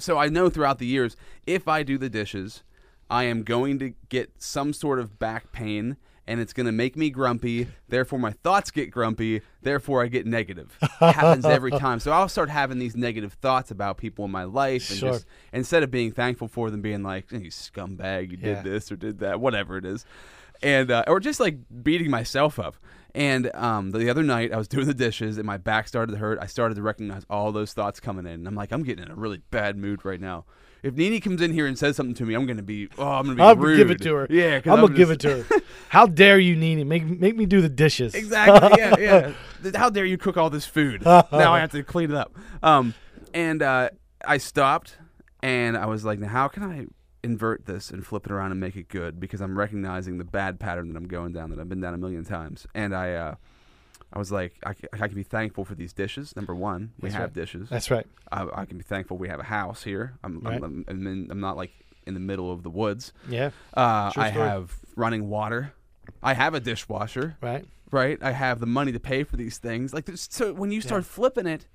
[0.00, 2.64] So I know throughout the years, if I do the dishes,
[3.08, 5.96] I am going to get some sort of back pain,
[6.26, 7.66] and it's going to make me grumpy.
[7.88, 9.42] Therefore, my thoughts get grumpy.
[9.62, 10.76] Therefore, I get negative.
[11.00, 12.00] It happens every time.
[12.00, 15.12] So I'll start having these negative thoughts about people in my life, and Sure.
[15.12, 18.54] just instead of being thankful for them, being like, "You scumbag, you Yeah.
[18.62, 20.06] did this or did that, whatever it is,"
[20.64, 22.76] and uh, or just like beating myself up.
[23.14, 26.18] And um, the other night, I was doing the dishes, and my back started to
[26.18, 26.38] hurt.
[26.40, 29.10] I started to recognize all those thoughts coming in, and I'm like, I'm getting in
[29.12, 30.46] a really bad mood right now.
[30.82, 33.24] If Nini comes in here and says something to me, I'm gonna be, oh, I'm
[33.24, 33.76] gonna be I'm rude.
[33.78, 34.26] give it to her.
[34.28, 35.62] Yeah, I'm, gonna give it to her.
[35.88, 36.86] How dare you, Nene?
[36.86, 38.14] Make make me do the dishes.
[38.14, 38.78] Exactly.
[38.78, 38.98] Yeah,
[39.62, 39.72] yeah.
[39.76, 41.02] How dare you cook all this food?
[41.06, 42.34] now I have to clean it up.
[42.62, 42.92] Um,
[43.32, 43.90] and uh,
[44.26, 44.98] I stopped,
[45.42, 46.86] and I was like, now how can I
[47.24, 49.18] invert this and flip it around and make it good?
[49.18, 51.98] Because I'm recognizing the bad pattern that I'm going down that I've been down a
[51.98, 52.66] million times.
[52.74, 53.34] And I, uh,
[54.12, 56.36] I was like, I can be thankful for these dishes.
[56.36, 57.34] Number one, we That's have right.
[57.34, 57.68] dishes.
[57.68, 58.06] That's right.
[58.30, 60.14] I, I can be thankful we have a house here.
[60.22, 60.62] I'm, Right.
[60.62, 61.72] I'm, I'm, in, I'm not like
[62.06, 63.12] in the middle of the woods.
[63.28, 63.50] Yeah.
[63.72, 64.48] Uh, True I story.
[64.48, 65.72] have running water.
[66.22, 67.64] I have a dishwasher Right.
[67.90, 68.22] right?
[68.22, 69.92] I have the money to pay for these things.
[69.94, 71.66] Like, so when you start flipping it,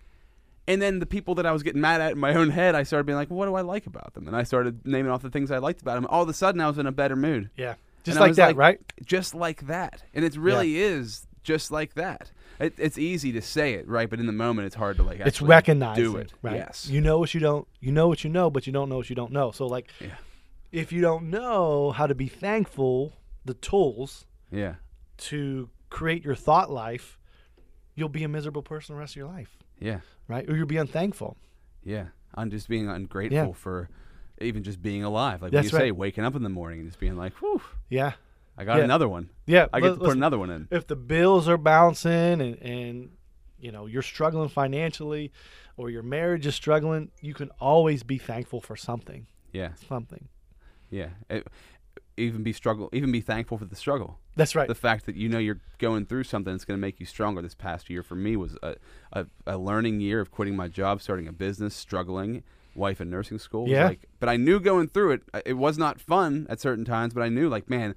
[0.69, 2.83] and then the people that I was getting mad at in my own head, I
[2.83, 4.27] started being like, well, what do I like about them?
[4.27, 6.05] And I started naming off the things I liked about them.
[6.05, 7.49] All of a sudden, I was in a better mood.
[7.57, 7.73] Yeah.
[8.03, 8.93] Just And like that, like, right?
[9.03, 10.03] Just like that.
[10.13, 12.31] And it really is just like that.
[12.59, 14.09] It, it's easy to say it, right?
[14.09, 15.19] But in the moment, it's hard to like.
[15.19, 16.57] It's actually recognizing, Do it, right?
[16.57, 16.87] Yes.
[16.87, 17.67] You know what you don't.
[17.79, 19.51] You know what you know, but you don't know what you don't know.
[19.51, 20.09] So like, Yeah.
[20.71, 24.75] if you don't know how to be thankful, the tools yeah.
[25.17, 27.17] to create your thought life,
[27.95, 29.99] you'll be a miserable person the rest of your life, Yeah.
[30.27, 30.47] right?
[30.49, 31.37] Or you'll be unthankful.
[31.83, 32.07] Yeah.
[32.35, 33.89] I'm just being ungrateful for
[34.39, 35.41] even just being alive.
[35.41, 37.61] Like when That's you say, waking up in the morning and just being like, whew,
[37.89, 38.13] Yeah.
[38.57, 38.83] I got Yeah.
[38.83, 39.29] another one.
[39.45, 39.67] Yeah.
[39.73, 40.67] I get li- to put another one in.
[40.71, 43.09] if the bills are bouncing and and
[43.59, 45.31] you know you're struggling financially
[45.77, 49.69] or your marriage is struggling you can always be thankful for something Yeah.
[49.87, 50.27] something
[50.89, 51.09] Yeah.
[51.29, 51.47] It,
[52.19, 54.19] even be struggle even be thankful for the struggle.
[54.35, 56.99] that's right The fact that you know you're going through something that's going to make
[56.99, 58.75] you stronger this past year for me was a,
[59.13, 62.43] a, a learning year of quitting my job, starting a business, struggling,
[62.75, 63.67] wife in nursing school.
[63.67, 63.87] Yeah.
[63.87, 67.21] Like, but I knew going through it, it was not fun at certain times, but
[67.21, 67.95] I knew like, man,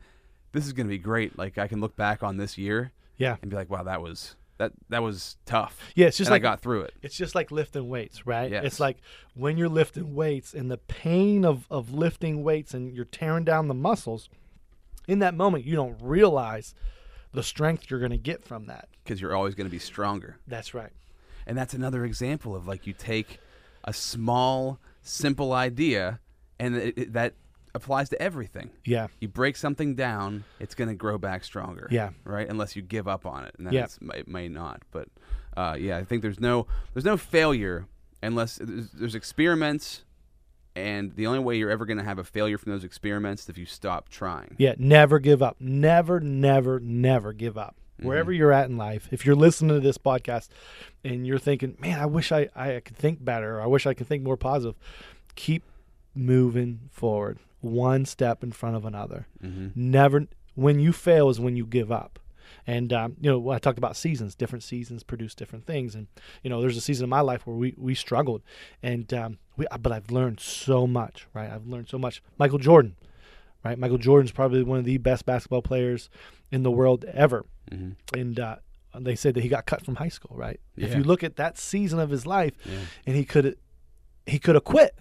[0.52, 1.38] this is going to be great.
[1.38, 4.36] Like I can look back on this year yeah and be like, wow, that was
[4.58, 5.78] that that was tough.
[5.94, 6.94] yeah it's just and like I got through it.
[7.02, 8.64] it's just like lifting weights right Yes.
[8.64, 8.98] it's like
[9.34, 13.68] when you're lifting weights and the pain of of lifting weights and you're tearing down
[13.68, 14.28] the muscles
[15.08, 16.74] in that moment you don't realize
[17.32, 20.36] the strength you're going to get from that Because you're always going to be stronger.
[20.46, 20.92] that's right
[21.46, 23.38] And that's another example of like you take
[23.84, 26.20] a small, simple idea,
[26.60, 27.34] and it, it- that
[27.74, 28.70] applies to everything.
[28.84, 31.88] yeah You break something down, it's going to grow back stronger.
[31.90, 32.10] Yeah.
[32.24, 32.48] Right.
[32.48, 33.86] Unless you give up on it, and then Yeah.
[34.14, 34.82] it may not.
[34.90, 35.08] But
[35.56, 37.86] uh, yeah, I think there's no there's no failure
[38.22, 40.04] unless there's, there's experiments,
[40.76, 43.48] and the only way you're ever going to have a failure from those experiments is
[43.48, 44.54] if you stop trying.
[44.58, 45.56] Yeah, never give up.
[45.60, 47.76] Never, never, never give up.
[48.00, 50.48] Wherever you're at in life, if you're listening to this podcast
[51.04, 54.08] and you're thinking, man, I wish I, I could think better, I wish I could
[54.08, 54.74] think more positive,
[55.36, 55.62] keep
[56.14, 59.26] moving forward, one step in front of another.
[59.74, 62.18] Never, when you fail is when you give up.
[62.66, 64.34] And um, you know, I talked about seasons.
[64.34, 66.06] Different seasons produce different things, and
[66.42, 68.42] you know, there's a season in my life where we we struggled,
[68.82, 71.26] and um, we, but I've learned so much.
[71.34, 72.22] Right, I've learned so much.
[72.38, 72.94] Michael Jordan,
[73.64, 73.76] right?
[73.78, 76.08] Michael Jordan's probably one of the best basketball players
[76.52, 77.46] in the world ever.
[78.14, 78.56] And uh,
[78.96, 80.60] they said that he got cut from high school, right?
[80.76, 82.52] If you look at that season of his life,
[83.06, 83.56] and he could
[84.26, 84.94] he could have quit,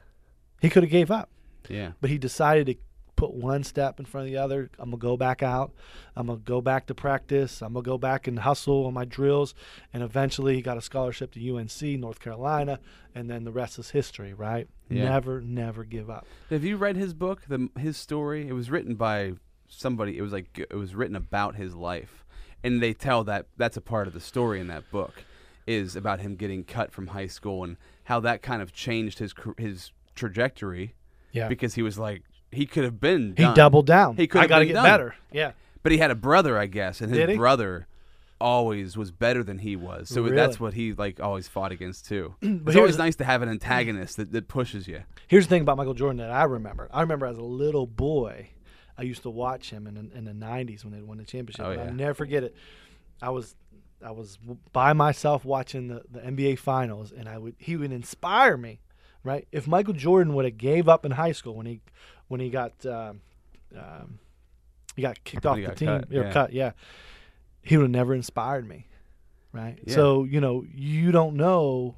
[0.61, 1.29] he could have gave up,
[1.71, 1.91] Yeah.
[2.01, 2.75] but he decided to
[3.21, 4.71] put one step in front of the other.
[4.79, 5.73] I'm gonna go back out.
[6.15, 7.61] I'm gonna go back to practice.
[7.61, 9.53] I'm gonna go back and hustle on my drills,
[9.93, 12.79] and eventually he got a scholarship to UNC, North Carolina,
[13.13, 14.33] and then the rest is history.
[14.33, 14.67] Right?
[14.89, 15.03] Yeah.
[15.03, 16.25] Never, never give up.
[16.49, 18.47] Have you read his book, the his story?
[18.47, 19.33] It was written by
[19.67, 20.17] somebody.
[20.17, 22.25] It was like it was written about his life,
[22.63, 25.25] and they tell that that's a part of the story in that book
[25.67, 29.35] is about him getting cut from high school and how that kind of changed his
[29.59, 30.95] his trajectory
[31.31, 31.47] Yeah.
[31.47, 34.17] because he was like he could have been he doubled down.
[34.17, 34.83] He could I have got to get done.
[34.83, 35.15] better.
[35.31, 35.51] Yeah.
[35.83, 37.87] but he had a brother, I guess, and his brother
[38.39, 40.09] always was better than he was.
[40.09, 40.35] So Really?
[40.35, 42.35] that's what he like always fought against too.
[42.41, 45.03] it's here's always nice to have an antagonist that, that pushes you.
[45.27, 46.89] Here's the thing about Michael Jordan that I remember.
[46.91, 48.49] I remember as a little boy,
[48.97, 51.65] I used to watch him in the, in the '90s when they won the championship.
[51.65, 51.83] Oh, yeah.
[51.83, 52.55] I'll never forget it.
[53.21, 53.55] I was
[54.03, 54.39] I was
[54.73, 58.79] by myself watching the, the NBA finals, and I would he would inspire me,
[59.23, 59.47] right?
[59.51, 61.81] If Michael Jordan would have gave up in high school when he
[62.27, 63.21] when he got um,
[63.77, 64.19] um,
[64.95, 66.31] he got kicked off he the team, cut, or yeah.
[66.31, 66.71] cut, yeah,
[67.61, 68.87] he would have never inspired me,
[69.51, 69.77] right?
[69.85, 69.95] Yeah.
[69.95, 71.97] So you know you don't know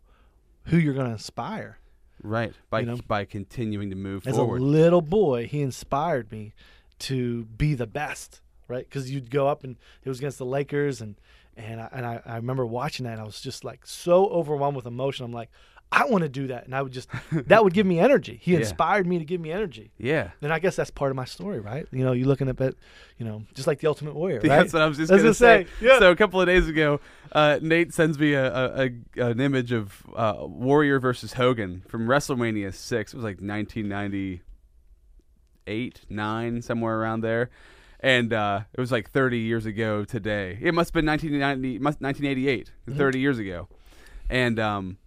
[0.66, 1.80] who you're going to inspire.
[2.22, 2.54] Right.
[2.70, 3.00] By You know?
[3.08, 4.34] by continuing to move forward.
[4.34, 4.62] As forward.
[4.62, 6.54] a little boy, he inspired me
[7.00, 8.88] to be the best, right?
[8.88, 11.16] Because you'd go up and it was against the Lakers, and
[11.56, 13.14] and I, and I, I remember watching that.
[13.14, 15.26] And I was just like so overwhelmed with emotion.
[15.26, 15.50] I'm like,
[15.96, 18.40] I want to do that, and I would just that would give me energy.
[18.42, 18.60] He Yeah.
[18.60, 19.92] inspired me to give me energy.
[20.00, 20.32] yeah.
[20.42, 21.86] And I guess that's part of my story, right?
[21.92, 22.74] You know, you're looking up at
[23.20, 24.50] you know, just like the Ultimate Warrior, right?
[24.50, 25.66] That's what I was just gonna gonna say.
[25.66, 26.00] say, yeah.
[26.00, 27.00] So a couple of days ago,
[27.32, 32.08] uh, Nate sends me a, a, a an image of uh, Warrior versus Hogan from
[32.08, 33.14] WrestleMania six.
[33.14, 37.50] It was like 1998, nine, somewhere around there,
[38.00, 40.58] and uh, it was like 30 years ago today.
[40.62, 42.98] It must have been 1990, must 1988, Mm-hmm.
[42.98, 43.68] 30 years ago,
[44.30, 44.98] and um,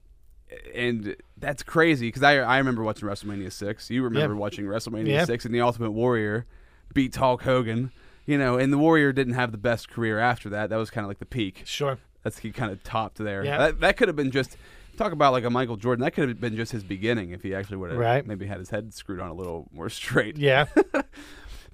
[0.75, 3.91] and that's crazy because I I remember watching WrestleMania six.
[3.91, 4.41] You remember Yeah.
[4.41, 5.25] watching WrestleMania Yeah.
[5.25, 6.47] six and the Ultimate Warrior
[6.95, 7.91] beat Hulk Hogan.
[8.27, 10.69] You know, and the Warrior didn't have the best career after that.
[10.71, 11.63] That was kind of like the peak.
[11.65, 11.99] Sure.
[12.25, 13.45] That's he kind of topped there.
[13.45, 13.59] Yeah.
[13.59, 14.57] That, that could have been just
[14.97, 16.03] talk about like a Michael Jordan.
[16.03, 18.27] That could have been just his beginning if he actually would have Right.
[18.27, 20.37] maybe had his head screwed on a little more straight.
[20.39, 20.67] Yeah.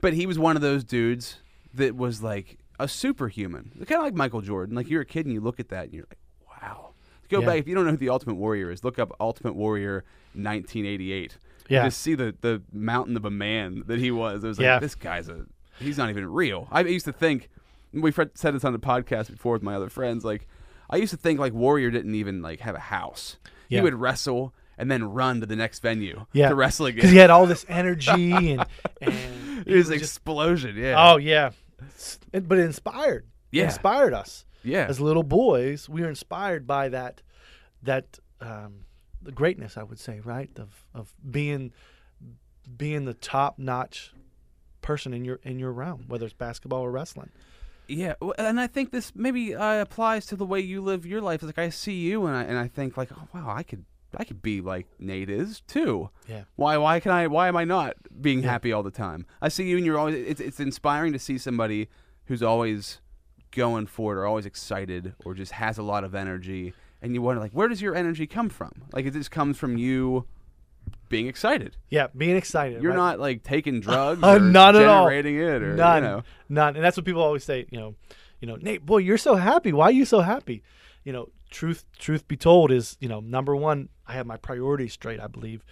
[0.00, 1.36] But he was one of those dudes
[1.74, 4.74] that was like a superhuman, kind of like Michael Jordan.
[4.74, 6.18] Like you're a kid and you look at that and you're like.
[7.32, 7.46] Go Yeah.
[7.46, 8.84] back if you don't know who the Ultimate Warrior is.
[8.84, 11.38] Look up Ultimate Warrior 1988.
[11.68, 11.84] Yeah.
[11.84, 14.44] Just see the the mountain of a man that he was.
[14.44, 14.78] It was like Yeah.
[14.78, 15.46] this guy's a
[15.78, 16.68] he's not even real.
[16.70, 17.48] I used to think
[17.92, 20.24] we've said this on the podcast before with my other friends.
[20.24, 20.46] Like
[20.90, 23.36] I used to think like Warrior didn't even like have a house.
[23.68, 26.50] He would wrestle and then run to the next venue Yeah.
[26.50, 26.96] to wrestle again.
[26.96, 28.66] Because he had all this energy and
[29.00, 29.14] and
[29.66, 30.76] it was would an just- explosion.
[30.76, 30.94] Yeah.
[30.98, 31.50] Oh yeah,
[32.34, 33.24] it- but it inspired.
[33.50, 33.64] It Yeah.
[33.64, 34.86] inspired us yeah.
[34.88, 35.88] as little boys.
[35.88, 37.22] We were inspired by that,
[37.82, 38.86] that um,
[39.20, 39.76] the greatness.
[39.76, 41.72] I would say, right, of of being
[42.76, 44.12] being the top notch
[44.80, 47.30] person in your in your realm, whether it's basketball or wrestling.
[47.88, 51.42] Yeah, and I think this maybe uh, applies to the way you live your life.
[51.42, 53.84] Like I see you, and I and I think like, oh wow, I could
[54.16, 56.08] I could be like Nate is too.
[56.28, 56.44] Yeah.
[56.56, 58.50] Why why can I why am I not being Yeah.
[58.50, 59.26] happy all the time?
[59.42, 60.14] I see you, and you're always.
[60.14, 61.88] It's it's inspiring to see somebody
[62.26, 63.00] who's always
[63.52, 67.22] going for it, or always excited, or just has a lot of energy, and you
[67.22, 68.72] wonder like, where does your energy come from?
[68.92, 70.26] Like it just comes from you
[71.08, 71.76] being excited.
[71.90, 72.82] Yeah, being excited.
[72.82, 72.96] You're right?
[72.96, 75.04] not like taking drugs, Uh, or not at all.
[75.04, 76.22] generating it, or none, you know.
[76.48, 77.66] none, and that's what people always say.
[77.70, 77.94] You know,
[78.40, 79.72] you know, Nate, boy, you're so happy.
[79.72, 80.62] Why are you so happy?
[81.04, 84.92] You know, truth, truth be told, is you know, number one, I have my priorities
[84.92, 85.20] straight.
[85.20, 85.64] I believe,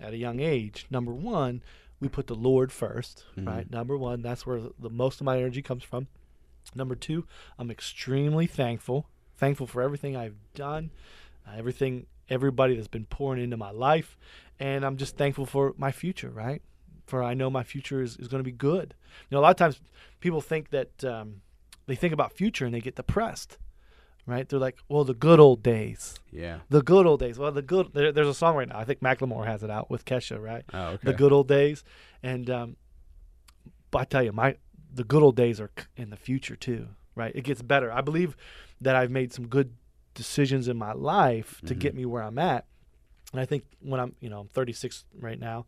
[0.00, 0.86] at a young age.
[0.90, 1.62] Number one,
[2.00, 3.68] we put the Lord 1st right?
[3.70, 6.06] Number one, that's where the most of my energy comes from.
[6.74, 7.26] Number two,
[7.58, 10.90] I'm extremely thankful, thankful for everything I've done,
[11.46, 14.16] uh, everything, everybody that's been pouring into my life,
[14.60, 16.62] and I'm just thankful for my future, right?
[17.06, 18.94] For I know my future is, is going to be good.
[19.30, 19.80] You know, a lot of times
[20.20, 21.40] people think that um,
[21.86, 23.56] they think about future and they get depressed,
[24.26, 24.46] right?
[24.46, 26.58] They're like, well, the good old days, Yeah.
[26.68, 27.38] the good old days.
[27.38, 27.94] Well, the good.
[27.94, 28.78] There, there's a song right now.
[28.78, 30.64] I think Macklemore has it out with Kesha, right?
[30.74, 30.98] Oh, okay.
[31.04, 31.82] the good old days.
[32.22, 32.76] And um,
[33.90, 34.56] but I tell you, my
[34.92, 37.32] the good old days are in the future too, right?
[37.34, 37.92] It gets better.
[37.92, 38.36] I believe
[38.80, 39.74] that I've made some good
[40.14, 42.66] decisions in my life to get me where I'm at.
[43.32, 45.66] And I think when I'm, you know, I'm 36 right now,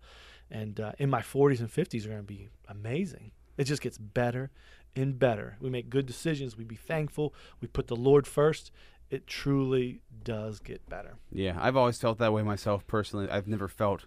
[0.50, 3.32] and uh, in my 40s and 50s are going to be amazing.
[3.56, 4.50] It just gets better
[4.96, 5.56] and better.
[5.60, 6.56] We make good decisions.
[6.56, 7.34] We be thankful.
[7.60, 8.72] We put the Lord first.
[9.10, 11.16] It truly does get better.
[11.30, 13.28] Yeah, I've always felt that way myself personally.
[13.28, 14.06] I've never felt.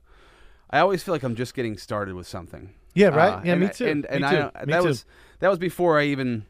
[0.69, 2.73] I always feel like I'm just getting started with something.
[2.93, 3.33] Yeah, right.
[3.33, 3.87] Uh, yeah, me I- too.
[3.87, 4.49] And, and me I too.
[4.65, 4.87] that too.
[4.87, 5.05] was
[5.39, 6.45] that was before I even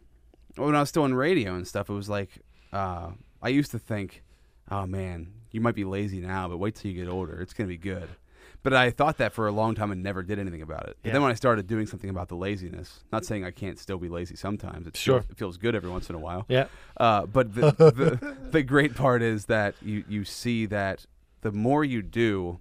[0.56, 1.90] when I was still in radio and stuff.
[1.90, 2.30] It was like
[2.72, 4.24] uh, I used to think,
[4.72, 7.40] oh man, you might be lazy now, but wait till you get older.
[7.42, 8.10] It's gonna be good.
[8.62, 10.98] But I thought that for a long time and never did anything about it.
[11.02, 11.14] But Yeah.
[11.14, 14.08] then when I started doing something about the laziness, not saying I can't still be
[14.08, 14.88] lazy sometimes.
[14.88, 15.20] It Sure.
[15.20, 16.46] feels, it feels good every once in a while.
[16.48, 16.68] Yeah.
[16.96, 21.06] Uh, but the, the the great part is that you you see that
[21.42, 22.60] the more you do,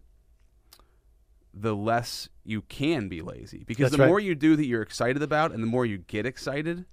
[1.55, 4.09] the less you can be lazy because That's the right.
[4.09, 6.87] more you do that you're excited about, and the more you get excited,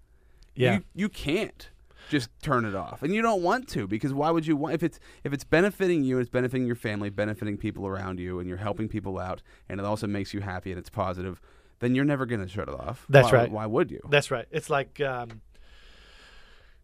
[0.56, 0.76] Yeah.
[0.76, 1.70] you, you can't
[2.10, 4.84] just turn it off, and you don't want to because why would you want if
[4.84, 8.58] it's if it's benefiting you, it's benefiting your family, benefiting people around you, and you're
[8.58, 11.40] helping people out, and it also makes you happy and it's positive.
[11.80, 13.06] Then you're never going to shut it off.
[13.08, 13.52] That's Why- right.
[13.52, 14.02] Why would you?
[14.10, 14.46] That's right.
[14.52, 15.40] It's like um,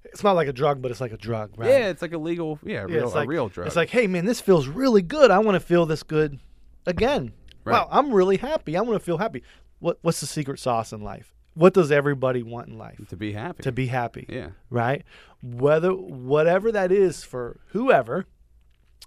[0.03, 1.69] it's not like a drug, but it's like a drug, right?
[1.69, 3.67] Yeah, it's like a legal, yeah, Yeah, real, it's like, a real drug.
[3.67, 5.31] It's like, hey man, this feels really good.
[5.31, 6.39] I want to feel this good
[6.85, 7.33] again.
[7.65, 7.73] Right.
[7.73, 8.77] Wow, I'm really happy.
[8.77, 9.43] I want to feel happy.
[9.79, 11.33] What What's the secret sauce in life?
[11.55, 12.99] What does everybody want in life?
[13.09, 13.63] to be happy.
[13.63, 14.25] To be happy.
[14.29, 14.49] yeah.
[14.69, 15.03] right?
[15.41, 18.25] Whether whatever that is for whoever.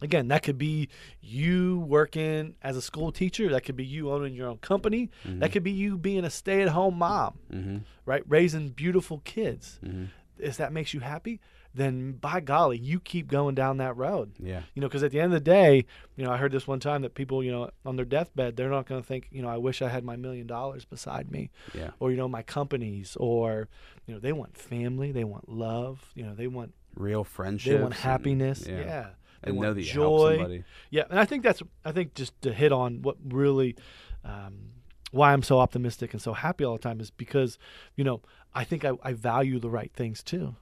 [0.00, 0.88] Again, that could be
[1.20, 3.50] you working as a school teacher.
[3.50, 5.10] That could be you owning your own company.
[5.24, 7.78] That could be you being a stay-at-home mom, Mm-hmm.
[8.06, 8.22] right?
[8.28, 9.80] Raising beautiful kids.
[9.84, 10.04] Mm-hmm.
[10.38, 11.40] If that makes you happy,
[11.74, 14.32] then by golly, you keep going down that road.
[14.38, 14.62] Yeah.
[14.74, 15.84] You know, because at the end of the day,
[16.16, 18.70] you know, I heard this one time that people, you know, on their deathbed, they're
[18.70, 21.50] not going to think, you know, I wish I had my million dollars beside me
[21.74, 21.90] Yeah.
[22.00, 23.68] or you know my companies or
[24.06, 27.80] you know they want family they want love you know they want Real friendship, they
[27.82, 29.06] want and- happiness yeah, yeah.
[29.42, 32.52] they And want know that joy yeah and i think that's i think just to
[32.52, 33.76] hit on what really
[34.24, 34.70] um,
[35.12, 37.58] why i'm so optimistic and so happy all the time is because
[37.94, 38.20] you know
[38.54, 40.56] i think i, I value the right things too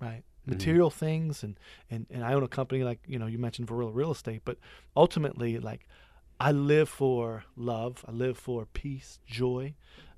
[0.00, 0.56] right Mm-hmm.
[0.58, 1.58] material things and,
[1.90, 4.56] and and i own a company like you know you mentioned Verilla real estate but
[4.96, 5.86] ultimately like
[6.40, 9.74] i live for love i live for peace joy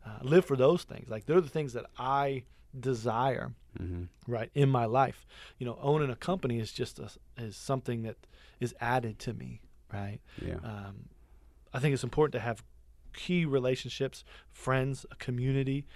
[0.06, 2.44] uh, I live for those things like they're the things that i
[2.78, 4.04] desire Mm-hmm.
[4.26, 5.24] right in my life
[5.58, 7.08] you know owning a company is just a,
[7.38, 8.16] is something that
[8.58, 9.60] is added to me
[9.92, 10.56] right Yeah.
[10.64, 11.08] um,
[11.72, 12.64] i think it's important to have
[13.14, 15.86] key relationships friends a community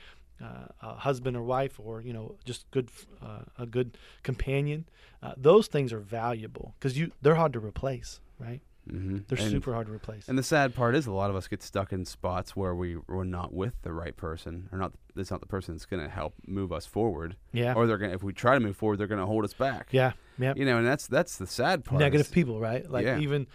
[0.45, 2.89] uh, a husband or wife or you know just good
[3.23, 3.89] uh, a good
[4.23, 4.81] companion
[5.23, 9.19] uh, those things are valuable because you they're hard to replace right mm-hmm.
[9.29, 11.47] they're and, super hard to replace And the sad part is, a lot of us
[11.49, 14.93] get stuck in spots where we we're not with the right person, or not.
[15.17, 18.11] It's not the person that's going to help move us forward, yeah or they're going.
[18.11, 19.89] to If we try to move forward, they're going to hold us back.
[19.93, 22.01] yeah yeah You know, and that's that's the sad part.
[22.01, 23.19] negative people right like Yeah.
[23.27, 23.47] even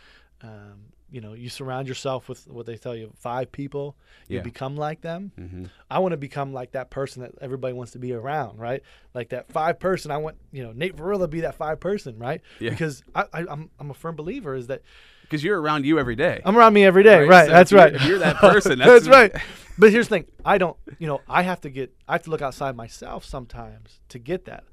[0.42, 0.78] um,
[1.12, 3.96] you know you surround yourself with what they tell you five people
[4.28, 4.42] you Yeah.
[4.44, 5.70] become like them Mhm.
[5.90, 8.82] I want to become like that person that everybody wants to be around, right?
[9.14, 10.12] Like that five person.
[10.12, 12.42] I want, you know, Nate Verilla be that five person, right?
[12.60, 12.70] Yeah.
[12.70, 14.84] Because I, I, I'm, I'm a firm believer is that
[15.24, 16.42] Because you're around you every day.
[16.46, 17.46] I'm around me every day, Right, right?
[17.48, 17.96] so that's you're- right.
[17.96, 19.42] if you're that person, that's, that's- right.
[19.80, 22.30] But here's the thing: I don't, you know, I have to get, I have to
[22.30, 24.66] look outside myself sometimes to get that.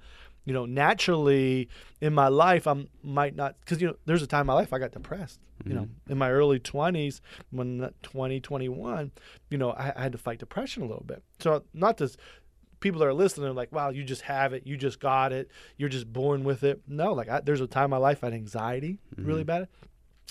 [0.47, 1.69] You know, naturally
[2.01, 4.73] in my life, I might not, because you know, there's a time in my life
[4.73, 5.41] I got depressed.
[5.65, 6.13] You know, Mm-hmm.
[6.13, 7.21] in my early 20s,
[7.51, 9.11] when that 20, 21,
[9.51, 11.23] you know, I, I had to fight depression a little bit.
[11.41, 12.09] So not to
[12.79, 15.51] people that are listening are like, wow, you just have it, you just got it,
[15.77, 16.83] you're just born with it.
[16.87, 19.67] No, like I, there's a time in my life I had anxiety really bad,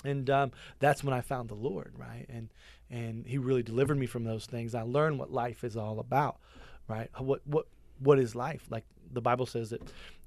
[0.04, 2.24] and um, that's when I found the Lord, right?
[2.28, 2.48] And
[2.88, 4.74] and He really delivered me from those things.
[4.74, 6.38] I learned what life is all about,
[6.88, 7.10] right?
[7.18, 7.66] What what
[7.98, 8.66] what is life?
[8.70, 9.82] Like the Bible says that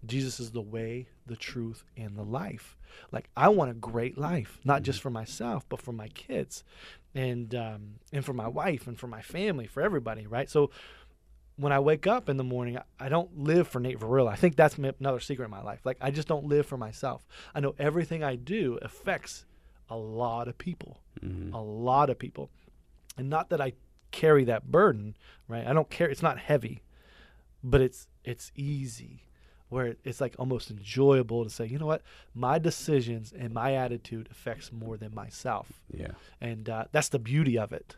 [0.06, 2.78] Jesus is the way, the truth, and the life.
[3.12, 6.64] Like I want a great life, not just for myself, but for my kids,
[7.14, 10.50] and um, and for my wife, and for my family, for everybody, right?
[10.50, 10.72] So
[11.58, 14.32] when I wake up in the morning, I- don't live for Nate Verilla.
[14.32, 15.82] I think that's another secret in my life.
[15.86, 17.28] Like I just don't live for myself.
[17.54, 19.46] I know everything I do affects
[19.90, 21.54] a lot of people, Mhm.
[21.54, 22.50] a lot of people,
[23.18, 23.74] and not that I
[24.12, 25.18] carry that burden,
[25.50, 25.68] right?
[25.68, 26.10] I don't care.
[26.10, 26.82] It's not heavy,
[27.64, 29.24] but it's it's easy,
[29.70, 32.02] where it's like almost enjoyable to say, you know what,
[32.34, 36.12] my decisions and my attitude affects more than myself Yeah.
[36.42, 37.96] and uh, that's the beauty of it.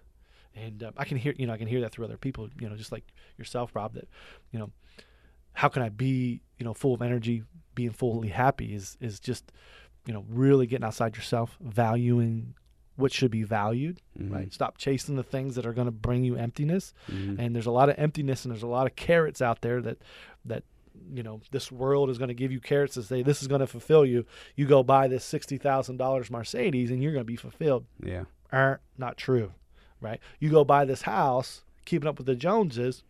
[0.54, 2.68] And uh, I can hear, you know, I can hear that through other people, you
[2.70, 3.06] know, just like
[3.38, 3.94] yourself, Rob.
[3.94, 4.08] That,
[4.52, 4.72] you know,
[5.54, 7.44] how can I be, you know, full of energy,
[7.74, 9.52] being fully happy is is just,
[10.06, 12.54] you know, really getting outside yourself, valuing
[13.02, 14.32] what should be valued, Mhm.
[14.32, 14.54] right?
[14.54, 16.94] Stop chasing the things that are going to bring you emptiness.
[17.10, 17.38] Mhm.
[17.40, 19.98] And there's a lot of emptiness, and there's a lot of carrots out there that
[20.46, 20.64] that
[21.14, 23.62] you know this world is going to give you carrots to say this is going
[23.62, 24.26] to fulfill you.
[24.56, 28.26] You go buy this sixty thousand dollars Mercedes, and you're going to be fulfilled Yeah.
[28.52, 29.54] are not true,
[30.00, 30.20] right?
[30.40, 33.04] You go buy this house, keeping up with the Joneses,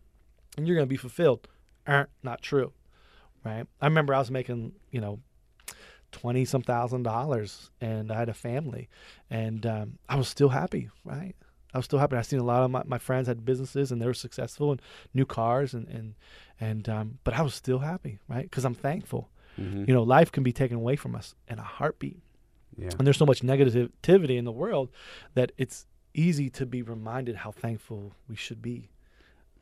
[0.56, 1.48] and you're going to be fulfilled.
[1.86, 2.72] Aren't not true,
[3.44, 3.66] right?
[3.80, 5.18] I remember I was making, you know,
[6.12, 8.88] twenty some thousand dollars, and I had a family,
[9.30, 11.34] and um, I was still happy, right?
[11.74, 12.16] I was still happy.
[12.16, 14.82] I seen a lot of my, my friends had businesses and they were successful and
[15.14, 16.14] new cars and and
[16.60, 18.42] and um, but I was still happy, right?
[18.42, 19.30] Because I'm thankful.
[19.58, 19.88] Mhm.
[19.88, 22.20] You know, life can be taken away from us in a heartbeat
[22.76, 22.90] Yeah.
[22.98, 24.90] and there's so much negativity in the world
[25.34, 28.90] that it's easy to be reminded how thankful we should be,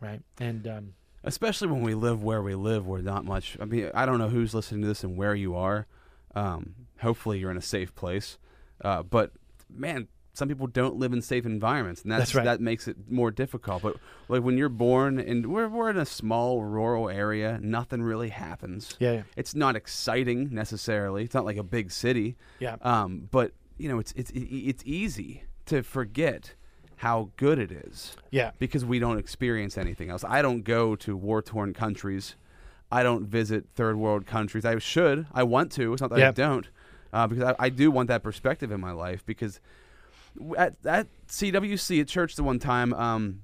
[0.00, 0.20] right?
[0.40, 3.56] And um, especially when we live where we live, where not much.
[3.60, 5.86] I mean, I don't know who's listening to this and where you are.
[6.34, 8.38] Um, hopefully, you're in a safe place.
[8.82, 9.32] Uh, but
[9.68, 12.44] man, some people don't live in safe environments, and that's, That's right.
[12.44, 13.82] that makes it more difficult.
[13.82, 13.96] But
[14.28, 18.96] like when you're born, and we're we're in a small rural area, nothing really happens.
[19.00, 21.24] yeah, yeah, It's not exciting necessarily.
[21.24, 22.36] It's not like a big city.
[22.58, 26.54] yeah, Um, but you know, it's it's it's easy to forget
[26.96, 30.22] how good it is yeah, because we don't experience anything else.
[30.22, 32.36] I don't go to war torn countries.
[32.92, 34.64] I don't visit third world countries.
[34.64, 35.26] I should.
[35.32, 35.92] I want to.
[35.92, 36.68] It's not that I don't,
[37.12, 39.24] uh, because I, I do want that perspective in my life.
[39.24, 39.60] Because
[40.56, 43.42] at, at CWC at church the one time, um,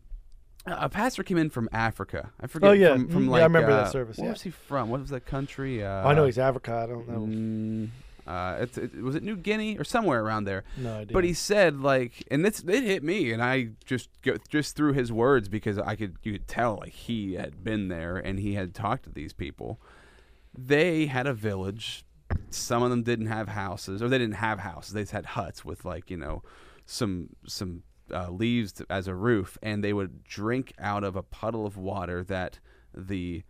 [0.67, 2.31] a pastor came in from Africa.
[2.41, 2.71] I forget.
[2.71, 2.95] Oh, yeah.
[2.95, 4.33] from, from Mm, yeah, I remember that uh, service, Where yeah.
[4.33, 4.91] was he from?
[4.91, 5.85] What was that country?
[5.85, 6.75] Uh, I know he's Africa.
[6.75, 7.21] I don't know.
[7.21, 7.89] Mm,
[8.27, 10.65] uh, it's, it, was it New Guinea or somewhere around there?
[10.77, 11.15] no idea.
[11.15, 14.95] But he said like, and this it hit me, and I just go, just through
[14.95, 18.55] his words because I could you could tell like he had been there and he
[18.55, 19.81] had talked to these people.
[20.57, 22.05] They had a village.
[22.51, 24.93] Some of them didn't have houses, or they didn't have houses.
[24.93, 26.43] They just had huts with like you know,
[26.85, 31.23] some some uh, leaves to, as a roof, and they would drink out of a
[31.23, 32.59] puddle of water that
[32.95, 33.45] the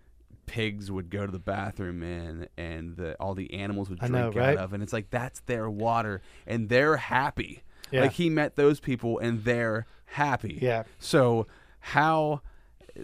[0.47, 4.30] pigs would go to the bathroom in, and the, all the animals would drink know,
[4.30, 4.57] right?
[4.57, 7.62] out of, and it's like that's their water, and they're happy.
[7.90, 8.03] Yeah.
[8.03, 10.59] Like he met those people and they're happy.
[10.61, 10.84] Yeah.
[10.99, 11.47] So
[11.78, 12.40] how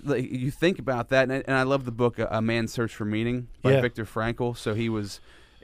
[0.02, 3.04] like you think about that, and, and I love the book "A Man's Search for
[3.04, 3.80] Meaning" by Yeah.
[3.80, 4.56] Viktor Frankl.
[4.56, 5.20] So he was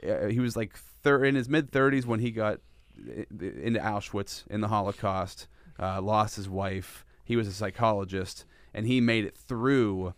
[0.07, 2.59] uh, he was like thir- in his mid thirties when he got
[2.97, 5.47] into Auschwitz in the Holocaust.
[5.77, 7.05] Uh, lost his wife.
[7.23, 10.13] He was a psychologist, and he made it through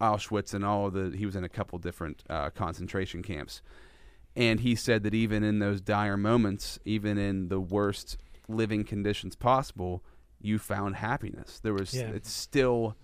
[0.00, 1.14] Auschwitz and all the.
[1.16, 3.62] He was in a couple different uh, concentration camps,
[4.34, 8.16] and he said that even in those dire moments, even in the worst
[8.48, 10.02] living conditions possible,
[10.40, 11.60] you found happiness.
[11.60, 12.08] There was Yeah.
[12.08, 12.96] it's still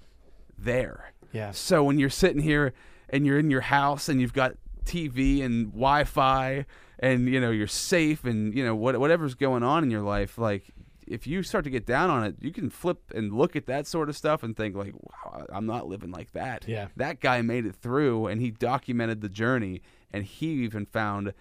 [0.58, 1.12] there.
[1.32, 2.72] yeah, So when you're sitting here
[3.10, 6.64] and you're in your house and you've got TV and Wi-Fi
[6.98, 10.38] and you know you're safe and you know what whatever's going on in your life,
[10.38, 10.70] like
[11.06, 13.86] if you start to get down on it, you can flip and look at that
[13.86, 16.64] sort of stuff and think like, wow, I'm not living like that.
[16.66, 16.88] Yeah.
[16.96, 19.82] That guy made it through and he documented the journey
[20.12, 21.32] and he even found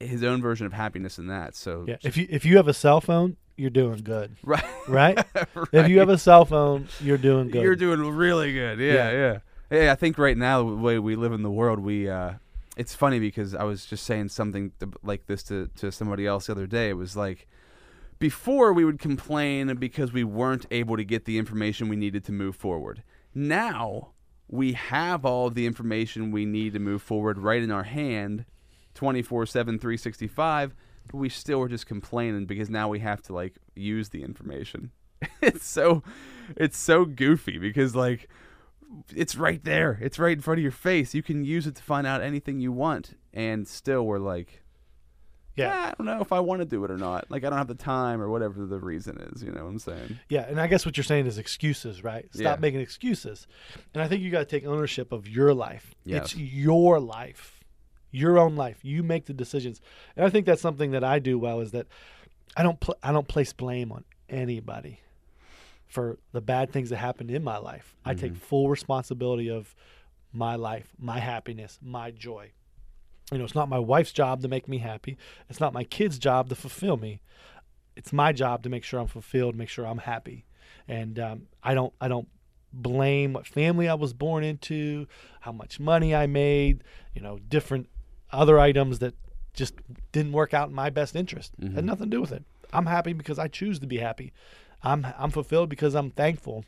[0.00, 1.54] his own version of happiness in that.
[1.54, 1.96] So yeah.
[2.02, 5.24] If you if you have a cell phone, you're doing good, right, right?
[5.72, 7.62] If you have a cell phone, you're doing good.
[7.62, 8.78] You're doing really good.
[8.80, 9.38] Yeah, Yeah.
[9.70, 9.92] yeah, yeah.
[9.92, 12.34] I think right now the way we live in the world, we uh,
[12.76, 14.72] it's funny because I was just saying something
[15.04, 16.88] like this to to somebody else the other day.
[16.90, 17.46] It was like
[18.18, 22.32] before we would complain because we weren't able to get the information we needed to
[22.32, 23.02] move forward.
[23.34, 24.10] Now
[24.48, 28.44] we have all of the information we need to move forward right in our hand
[28.94, 30.74] 24 7 365
[31.06, 34.90] but we still are just complaining because now we have to like use the information.
[35.40, 36.02] It's so
[36.56, 38.28] it's so goofy because like
[39.14, 39.98] it's right there.
[40.02, 41.14] It's right in front of your face.
[41.14, 43.16] You can use it to find out anything you want.
[43.32, 44.63] And still we're like
[45.56, 47.48] yeah, "Ah, i don't know if i want to do it or not like i
[47.50, 50.46] don't have the time or whatever the reason is you know what i'm saying yeah.
[50.48, 52.26] And I guess what you're saying is excuses, right?
[52.32, 52.60] Stop Yeah.
[52.60, 53.46] making excuses.
[53.92, 55.94] And I think you got to take ownership of your life.
[56.04, 56.24] Yes.
[56.32, 57.60] It's your life,
[58.10, 58.78] your own life.
[58.82, 59.80] You make the decisions.
[60.16, 61.86] And I think that's something that I do well is that
[62.56, 65.00] I don't pl- I don't place blame on anybody
[65.86, 67.94] for the bad things that happened in my life.
[68.04, 69.74] I take full responsibility of
[70.32, 72.50] my life, my happiness, my joy.
[73.32, 75.16] You know, it's not my wife's job to make me happy.
[75.48, 77.20] It's not my kid's job to fulfill me.
[77.96, 80.44] It's my job to make sure I'm fulfilled, make sure I'm happy.
[80.86, 82.28] And um, I don't I don't
[82.72, 85.06] blame what family I was born into,
[85.40, 87.88] how much money I made, you know, different
[88.32, 89.14] other items that
[89.54, 89.74] just
[90.12, 91.52] didn't work out in my best interest.
[91.74, 92.44] Had nothing to do with it.
[92.72, 94.32] I'm happy because I choose to be happy.
[94.82, 96.64] I'm I'm fulfilled because I'm thankful,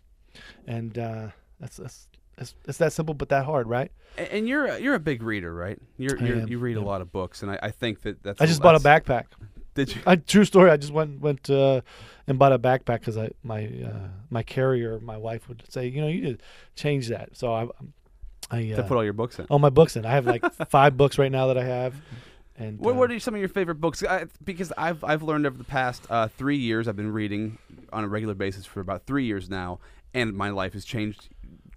[0.67, 1.29] and uh,
[1.61, 3.91] that's that's it's, it's that simple but that hard, right?
[4.19, 7.01] A- and you're a- you're a big reader right you're, you're you read a lot
[7.03, 9.25] of books and i, I think that that's I just bought a backpack.
[9.75, 10.71] did you I, true story.
[10.71, 11.83] I just went went uh,
[12.27, 16.01] and bought a backpack because I my uh, my carrier, my wife would say, you
[16.01, 16.45] know, you need to
[16.83, 17.37] change that.
[17.37, 17.69] So I
[18.51, 20.07] I to uh, put all your books in all my books in.
[20.07, 21.95] I have like five books right now that I have.
[22.59, 24.03] And What, uh, what are some of your favorite books?
[24.03, 27.59] I, because I've I've learned over the past uh, three years, I've been reading
[27.93, 29.79] on a regular basis for about three years now,
[30.15, 31.29] and my life has changed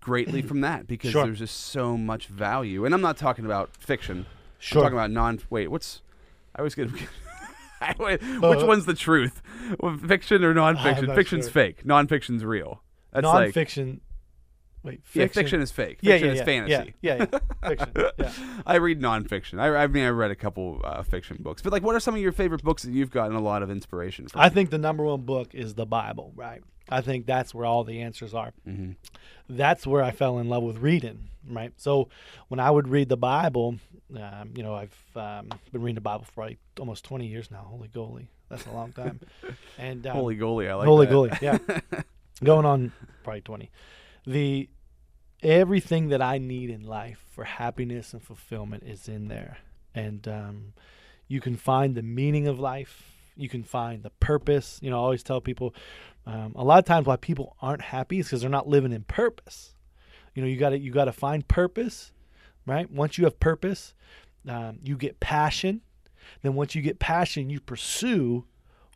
[0.02, 1.26] greatly from that because Sure.
[1.26, 2.86] there's just so much value.
[2.86, 4.26] And I'm not talking about fiction.
[4.58, 4.80] Sure.
[4.82, 5.40] I'm talking about non.
[5.50, 6.02] Wait, what's?
[6.56, 6.90] I always get.
[7.98, 9.42] Wait, Which Uh, one's the truth?
[10.06, 11.14] Fiction or nonfiction?
[11.16, 11.52] Fiction's sure.
[11.54, 11.86] fake.
[11.86, 12.82] Nonfiction's real.
[13.14, 14.00] That's like nonfiction
[14.82, 15.44] Wait, Yeah, fiction.
[15.44, 15.98] fiction is fake.
[16.02, 16.94] Yeah, Fiction yeah, is yeah, fantasy.
[17.02, 17.26] Yeah, yeah,
[17.64, 17.70] yeah.
[17.70, 18.12] fiction.
[18.18, 18.32] Yeah.
[18.66, 19.60] I read nonfiction.
[19.60, 21.62] I, I mean, I read a couple uh, fiction books.
[21.62, 23.70] But like, what are some of your favorite books that you've gotten a lot of
[23.70, 24.40] inspiration from?
[24.40, 26.62] I think the number one book is the Bible, right?
[26.92, 28.52] I think that's where all the answers are.
[28.68, 28.96] Mhm.
[29.48, 31.72] That's where I fell in love with reading, right?
[31.78, 32.10] So
[32.50, 33.76] when I would read the Bible,
[34.16, 37.66] um, you know, I've um, been reading the Bible for like almost 20 years now.
[37.70, 38.28] Holy goalie.
[38.50, 39.20] That's a long time.
[39.78, 41.14] And um, Holy goalie, I like Holy that.
[41.14, 42.02] goalie, yeah.
[42.44, 42.92] Going on
[43.24, 43.70] probably 20.
[44.26, 44.70] The
[45.42, 49.58] everything that I need in life for happiness and fulfillment is in there.
[49.96, 50.74] And um,
[51.28, 53.04] you can find the meaning of life.
[53.40, 54.80] You can find the purpose.
[54.82, 55.74] You know, I always tell people
[56.26, 59.04] um, a lot of times why people aren't happy is because they're not living in
[59.04, 59.74] purpose.
[60.36, 62.12] You know, you got to you got to find purpose,
[62.66, 62.90] right?
[62.92, 63.94] Once you have purpose,
[64.48, 65.82] um, you get passion.
[66.42, 68.46] Then once you get passion, you pursue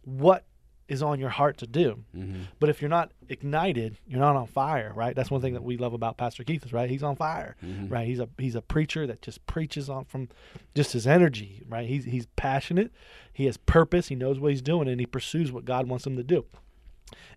[0.04, 0.46] what
[0.88, 2.04] is on your heart to do.
[2.16, 2.48] Mhm.
[2.60, 5.16] But if you're not ignited, you're not on fire, right?
[5.16, 6.90] That's one thing that we love about Pastor Keith is right.
[6.90, 7.90] He's on fire, Mhm.
[7.90, 8.06] right?
[8.08, 10.30] He's a he's a preacher that just preaches on from
[10.76, 11.88] just his energy, right?
[11.88, 12.92] He's he's passionate,
[13.32, 16.16] he has purpose, he knows what he's doing, and he pursues what God wants him
[16.18, 16.46] to do.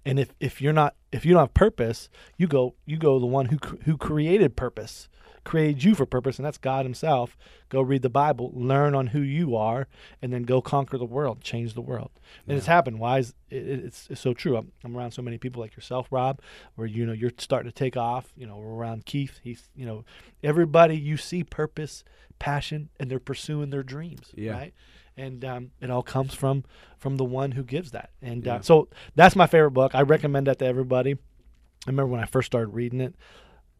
[0.05, 3.27] And if if you're not if you don't have purpose, you go you go the
[3.27, 5.09] one who who created purpose,
[5.45, 7.37] created you for purpose, and that's God Himself.
[7.68, 9.89] Go read the Bible, learn on who you are,
[10.22, 12.11] and then go conquer the world, change the world.
[12.47, 13.01] And it's happened.
[13.01, 14.57] Why is it, it- it's, it's so true?
[14.57, 16.41] I'm, I'm around so many people like yourself, Rob,
[16.77, 18.33] where you know you're starting to take off.
[18.37, 19.41] You know, we're around Keith.
[19.43, 20.05] He's you know
[20.45, 22.05] everybody you see purpose,
[22.39, 24.31] passion, and they're pursuing their dreams.
[24.37, 24.53] Yeah.
[24.53, 24.74] Right.
[25.17, 26.64] And um, it all comes from
[26.99, 28.11] from the one who gives that.
[28.21, 28.57] And Yeah.
[28.57, 29.95] uh, so that's my favorite book.
[29.95, 31.12] I recommend that to everybody.
[31.12, 33.14] I remember when I first started reading it,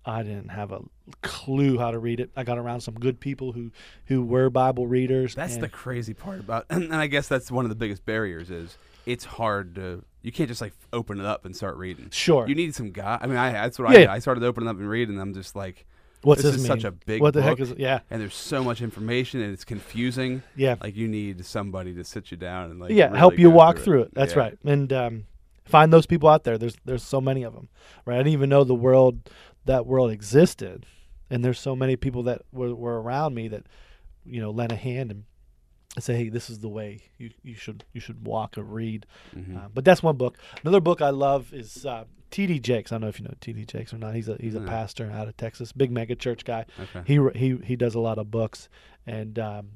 [0.05, 0.81] I didn't have a
[1.23, 2.31] clue how to read it.
[2.37, 3.71] I got around some good people who
[4.07, 5.35] who were Bible readers.
[5.35, 8.79] That's the crazy part about, and I guess that's one of the biggest barriers is
[9.05, 10.05] it's hard to.
[10.23, 12.09] You can't just like open it up and start reading.
[12.11, 12.49] sure.
[12.49, 13.19] You need some guy.
[13.21, 13.97] I mean, I that's what Yeah.
[13.97, 14.09] I did.
[14.09, 15.21] I started opening up and reading.
[15.21, 15.87] I'm just like,
[16.27, 16.81] What's this this, is mean?
[16.81, 17.79] such a big What the heck is it?
[17.79, 20.43] Yeah, and there's so much information and it's confusing.
[20.57, 23.07] yeah, Like you need somebody to sit you down and like yeah.
[23.07, 24.07] really help you walk through it.
[24.09, 24.15] it.
[24.15, 24.41] That's Yeah.
[24.41, 24.59] right.
[24.65, 25.27] And um,
[25.65, 26.59] find those people out there.
[26.59, 27.69] There's there's so many of them.
[28.05, 28.15] Right.
[28.17, 29.31] I didn't even know the world
[29.65, 30.87] that world existed,
[31.31, 33.65] and there's so many people that were, were around me that
[34.25, 35.25] you know lent a hand and
[35.99, 39.07] say, hey, this is the way you, you should you should walk or read.
[39.35, 39.57] Mhm.
[39.57, 40.37] Uh, but that's one book.
[40.63, 42.59] Another book I love is uh, T.D.
[42.61, 42.93] Jakes.
[42.93, 43.65] I don't know if you know T.D.
[43.67, 44.15] Jakes or not.
[44.15, 46.65] He's a he's a pastor out of Texas, big mega church guy.
[46.81, 47.03] okay.
[47.07, 48.69] He he he does a lot of books
[49.07, 49.69] and um,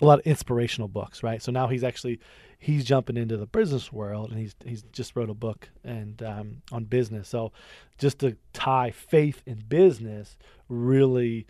[0.00, 1.42] a lot of inspirational books, right?
[1.42, 2.20] So now he's actually
[2.58, 6.62] he's jumping into the business world, and he's he's just wrote a book and um,
[6.72, 7.28] on business.
[7.28, 7.52] So
[7.98, 10.36] just to tie faith and business
[10.68, 11.46] really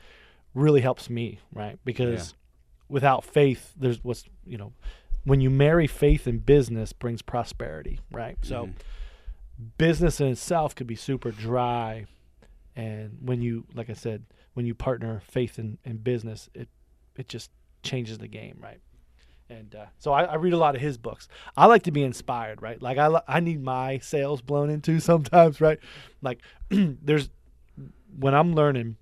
[0.54, 1.78] really helps me, right?
[1.84, 2.34] Because
[2.88, 4.72] without faith, there's what's you know
[5.24, 8.36] when you marry faith and business brings prosperity, right?
[8.42, 8.72] So Mhm.
[9.78, 12.06] Business in itself could be super dry.
[12.74, 16.68] And when you like i said when you partner faith and, and business it
[17.16, 17.50] it just
[17.82, 18.80] changes the game right?
[19.48, 21.28] And uh, so I, I read a lot of his books.
[21.56, 22.80] I like to be inspired right?
[22.80, 25.78] Like i, I need my sails blown into sometimes right?
[26.20, 26.40] Like
[26.70, 27.30] there's
[28.18, 28.96] when i'm learning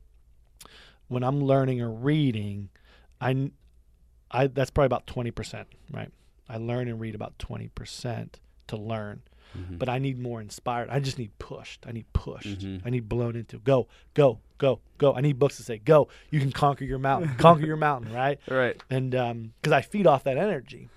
[1.07, 2.69] when i'm learning or reading
[3.21, 3.51] I
[4.31, 6.11] I that's probably about 20% right?
[6.49, 8.35] I learn and read about 20%
[8.67, 9.23] to learn
[9.57, 9.79] Mhm.
[9.79, 10.89] but I need more inspired.
[10.91, 11.85] I just need pushed.
[11.87, 12.61] I need pushed.
[12.61, 12.83] Mhm.
[12.85, 13.59] I need blown into.
[13.59, 15.15] Go, go, go, go.
[15.15, 16.09] I need books to say, go.
[16.31, 17.35] You can conquer your mountain.
[17.39, 18.39] conquer your mountain, right?
[18.49, 18.81] right.
[18.91, 20.89] And because I feed off that energy.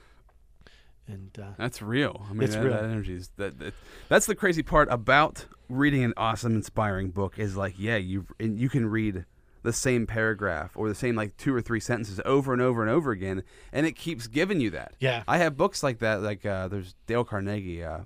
[1.10, 2.26] And uh, That's real.
[2.30, 2.74] I mean, It's that, real.
[2.74, 3.74] that energy is that, that.
[4.10, 8.60] That's the crazy part about reading an awesome, inspiring book is like, yeah, you and
[8.60, 9.24] you can read
[9.64, 12.92] the same paragraph or the same like two or three sentences over and over and
[12.92, 14.94] over again, and it keeps giving you that.
[15.00, 16.22] yeah, I have books like that.
[16.22, 18.00] Like uh, there's Dale Carnegie, uh,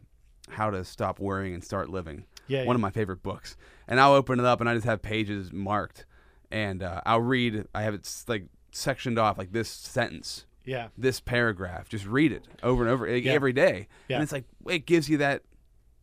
[0.52, 2.26] How to Stop Worrying and Start Living.
[2.48, 3.56] yeah, One of my favorite books.
[3.88, 6.06] And I'll open it up and I just have pages marked,
[6.52, 7.66] and uh, I'll read.
[7.76, 11.90] I have it like sectioned off, like this sentence, yeah, this paragraph.
[11.90, 13.34] Just read it over and over like, Yeah.
[13.34, 14.18] every day, Yeah.
[14.18, 15.44] and it's like it gives you that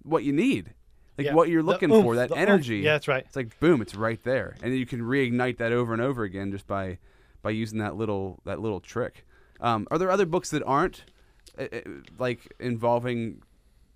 [0.03, 0.75] what you need,
[1.17, 1.35] like yeah.
[1.35, 2.43] what you're looking oomph, for, that the oomph.
[2.49, 2.79] energy.
[2.79, 3.25] Yeah, that's right.
[3.27, 6.51] It's like boom, it's right there, and you can reignite that over and over again
[6.51, 6.99] just by
[7.43, 9.25] by using that little that little trick.
[9.61, 11.05] Um, are there other books that aren't
[11.59, 11.81] uh, uh,
[12.19, 13.43] like involving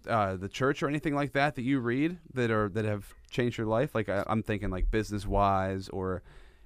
[0.06, 3.58] uh, the church or anything like that that you read that are that have changed
[3.58, 3.94] your life?
[3.94, 6.22] Like I, I'm thinking like business wise or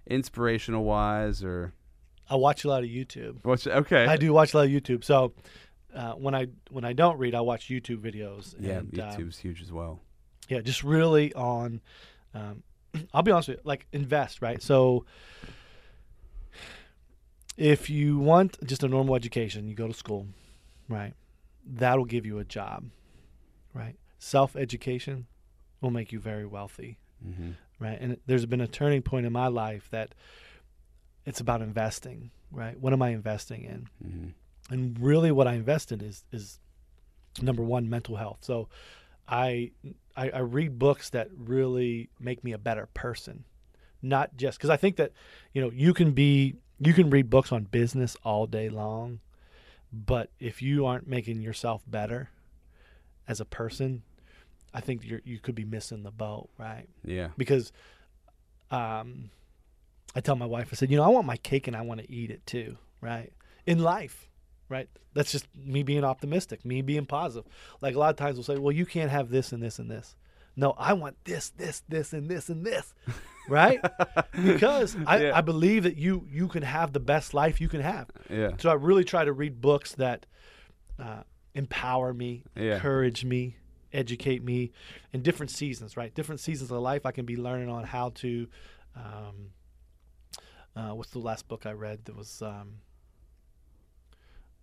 [0.06, 1.72] inspirational wise or
[2.28, 3.36] I watch a lot of YouTube.
[3.42, 4.06] what's okay?
[4.06, 5.04] I do watch a lot of YouTube.
[5.04, 5.32] So
[5.94, 8.54] uh, when I when I don't read, I watch YouTube videos.
[8.58, 10.00] Yeah, and, um, YouTube's huge as well.
[10.48, 11.80] yeah just really on
[12.34, 12.62] um,
[13.14, 15.04] i'll be honest with you like invest right so
[17.56, 20.26] if you want just a normal education you go to school
[20.88, 21.14] right
[21.64, 22.84] that'll give you a job
[23.76, 25.26] right self-education
[25.80, 27.50] will make you very wealthy Mm-hmm.
[27.78, 27.98] right?
[28.00, 30.14] And there's been a turning point in my life that
[31.24, 32.78] it's about investing, right?
[32.78, 33.88] What am I investing in?
[34.04, 34.74] Mm-hmm.
[34.74, 36.58] And really, what I invest in is is
[37.40, 38.38] number one, mental health.
[38.42, 38.68] So,
[39.28, 39.70] I
[40.16, 43.44] I, I read books that really make me a better person,
[44.02, 45.12] not just because I think that
[45.52, 49.20] you know you can be you can read books on business all day long,
[49.92, 52.30] but if you aren't making yourself better
[53.28, 54.02] as a person,
[54.74, 56.86] I think you're you could be missing the boat, right?
[57.04, 57.28] Yeah.
[57.36, 57.72] because
[58.70, 59.30] um,
[60.14, 62.00] I tell my wife, I said, you know, I want my cake and I want
[62.00, 63.32] to eat it too, right?
[63.66, 64.28] In life,
[64.68, 64.88] right?
[65.14, 67.50] That's just me being optimistic, me being positive.
[67.80, 69.90] Like a lot of times we'll say, well, you can't have this and this and
[69.90, 70.16] this.
[70.58, 72.94] No, I want this, this, this, and this and this,
[73.48, 73.78] right?
[74.42, 75.36] because I, Yeah.
[75.36, 78.08] I believe that you you can have the best life you can have.
[78.30, 78.52] Yeah.
[78.58, 80.24] So I really try to read books that
[80.98, 81.24] uh,
[81.56, 82.74] empower me, Yeah.
[82.74, 83.56] encourage me,
[83.92, 84.72] educate me
[85.12, 86.14] in different seasons, right?
[86.14, 88.48] Different seasons of life, I can be learning on how to.
[88.94, 89.50] Um,
[90.76, 92.42] uh, what's the last book I read that was?
[92.42, 92.80] Um,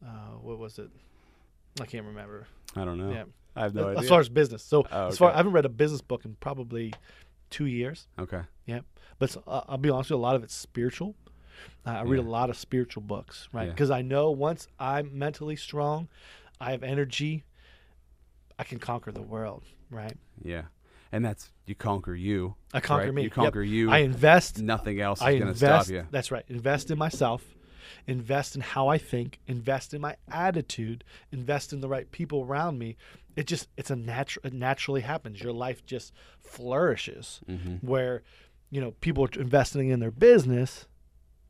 [0.05, 0.89] uh, what was it?
[1.81, 2.45] I can't remember.
[2.75, 3.11] I don't know.
[3.11, 3.23] Yeah,
[3.55, 4.03] I have no as idea.
[4.03, 4.63] As far as business.
[4.63, 5.35] So Oh, as far okay.
[5.35, 6.93] I haven't read a business book in probably
[7.49, 8.07] two years.
[8.19, 8.41] okay.
[8.65, 8.81] Yeah.
[9.19, 11.15] But uh, I'll be honest with you, a lot of it's spiritual.
[11.85, 13.65] Uh, I read a lot of spiritual books, right?
[13.65, 13.71] Yeah.
[13.71, 16.07] Because I know once I'm mentally strong,
[16.59, 17.43] I have energy,
[18.57, 20.15] I can conquer the world, right?
[20.43, 20.63] Yeah.
[21.11, 22.55] And that's you conquer you.
[22.73, 23.13] I conquer right?
[23.13, 23.21] me.
[23.23, 23.35] You Yep.
[23.35, 23.91] conquer you.
[23.91, 24.61] I invest.
[24.61, 26.07] Nothing else is I going to stop you.
[26.09, 26.43] That's right.
[26.47, 27.43] Invest in myself.
[28.07, 29.39] Invest in how I think.
[29.45, 31.03] Invest in my attitude.
[31.31, 32.97] Invest in the right people around me.
[33.35, 34.45] It just it's a natural.
[34.45, 35.41] It naturally happens.
[35.41, 37.41] Your life just flourishes.
[37.49, 37.85] Mm-hmm.
[37.85, 38.23] where
[38.69, 40.87] you know people are investing in their business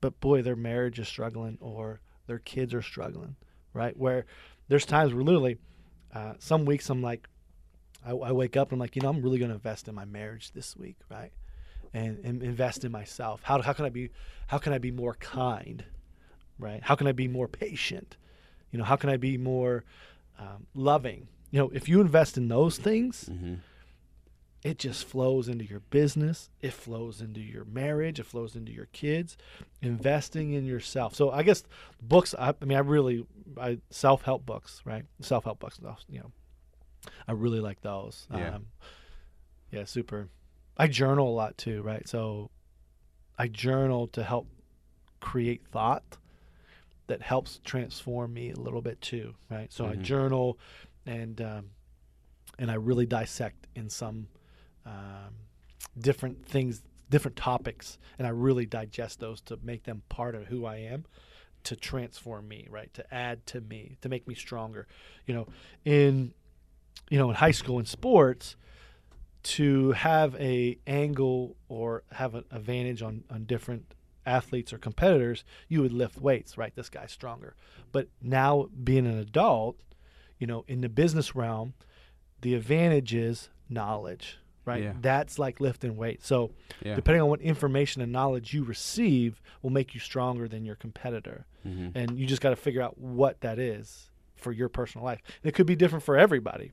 [0.02, 3.38] but boy their marriage is struggling or their kids are struggling
[3.74, 4.26] right where
[4.68, 5.58] there's times where literally
[6.14, 7.28] uh, some weeks i'm like
[8.06, 9.96] I, I wake up and i'm like you know i'm really going to invest in
[9.96, 11.32] my marriage this week right?
[11.96, 13.42] And, and invest in myself.
[13.44, 14.10] How, how can i be
[14.48, 15.84] how can i be more kind
[16.60, 16.82] right?
[16.82, 18.18] How can i be more patient?
[18.72, 19.84] You know how can i be more
[20.40, 21.28] um, loving?
[21.52, 23.56] You know if you invest in those things Mm-hmm.
[24.64, 28.86] It just flows into your business it flows into your marriage it flows into your
[28.94, 29.36] kids
[29.82, 31.14] investing in yourself.
[31.16, 31.64] So i guess
[32.02, 33.26] books i, I mean i really
[33.60, 35.04] i self-help books right?
[35.22, 36.32] Self-help books you know.
[37.28, 38.28] I really like those.
[38.34, 38.56] Yeah.
[38.56, 38.66] um,
[39.72, 40.30] yeah super.
[40.78, 42.08] I journal a lot too right?
[42.08, 42.50] So
[43.38, 44.48] i journal to help
[45.20, 46.18] create thought
[47.08, 49.72] that helps transform me a little bit too right?
[49.74, 50.02] So i Mhm.
[50.04, 50.58] journal
[51.06, 51.70] and um,
[52.58, 54.28] and i really dissect in some
[54.86, 55.34] um,
[56.00, 60.66] different things, different topics, and I really digest those to make them part of who
[60.66, 61.06] I am,
[61.66, 62.94] to transform me, right?
[62.96, 64.88] To add to me, to make me stronger.
[65.26, 65.48] You know,
[65.86, 66.34] in
[67.10, 68.56] you know in high school in sports,
[69.44, 73.94] to have a angle or have an advantage on on different
[74.26, 76.74] athletes or competitors, you would lift weights, right?
[76.76, 77.56] This guy's stronger.
[77.92, 79.78] But now being an adult,
[80.40, 81.74] you know, in the business realm,
[82.42, 84.84] the advantage is knowledge, right?
[84.84, 84.94] Yeah.
[85.02, 86.26] That's like lifting weights.
[86.28, 86.52] So
[86.84, 86.96] Yeah.
[86.96, 91.46] depending on what information and knowledge you receive will make you stronger than your competitor.
[91.68, 91.98] Mm-hmm.
[91.98, 95.20] And you just got to figure out what that is for your personal life.
[95.44, 96.72] It could be different for everybody.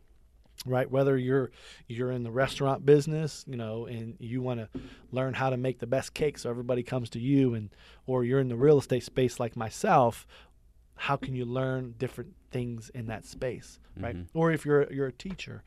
[0.66, 1.51] Right, whether you're
[1.88, 4.68] you're in the restaurant business, you know, and you want to
[5.11, 7.70] learn how to make the best cake, so everybody comes to you, and
[8.07, 10.26] or you're in the real estate space like myself,
[10.97, 14.14] how can you learn different things in that space, right?
[14.14, 14.26] Mhm.
[14.34, 15.62] Or if you're you're a teacher,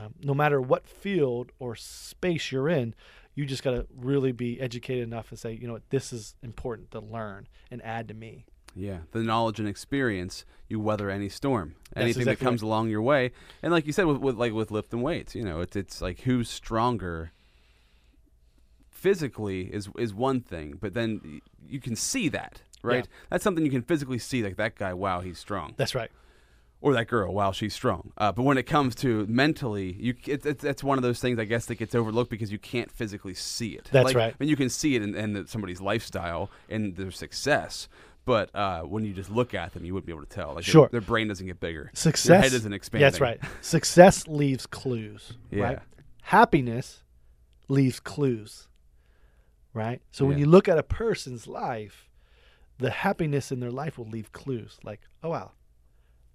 [0.00, 2.94] um, no matter what field or space you're in,
[3.34, 6.34] you just got to really be educated enough to say, you know, what, this is
[6.42, 8.46] important to learn and add to me.
[8.74, 13.02] Yeah, the knowledge and experience, you weather any storm, anything exactly that comes along your
[13.02, 13.32] way.
[13.62, 16.20] And like you said, with, with like with lifting weights, you know, it's it's like
[16.20, 17.32] who's stronger.
[18.88, 23.06] Physically is is one thing, but then you can see that, right?
[23.06, 23.16] Yeah.
[23.30, 26.10] That's something you can physically see, like that guy, wow, he's strong, That's right.
[26.82, 28.12] Or that girl, wow, she's strong.
[28.16, 31.38] Uh, but when it comes to mentally, you it's, it's it's one of those things
[31.38, 33.88] I guess that gets overlooked because you can't physically see it.
[33.92, 34.32] That's Like, right.
[34.32, 37.88] I mean, you can see it in, in the, somebody's lifestyle and their success,
[38.24, 40.48] but uh, when you just look at them, you wouldn't be able to tell.
[40.54, 40.88] Like their- Sure.
[40.90, 41.90] their, brain doesn't get bigger.
[41.94, 42.28] Success.
[42.28, 43.04] Your head isn't expanding.
[43.06, 43.40] That's right.
[43.60, 45.34] Success leaves clues.
[45.50, 45.62] Yeah.
[45.62, 45.78] Right.
[46.22, 47.02] Happiness
[47.68, 48.68] leaves clues.
[49.72, 50.00] Right.
[50.10, 52.08] So when you look at a person's life,
[52.78, 54.78] the happiness in their life will leave clues.
[54.82, 55.52] Like, oh wow,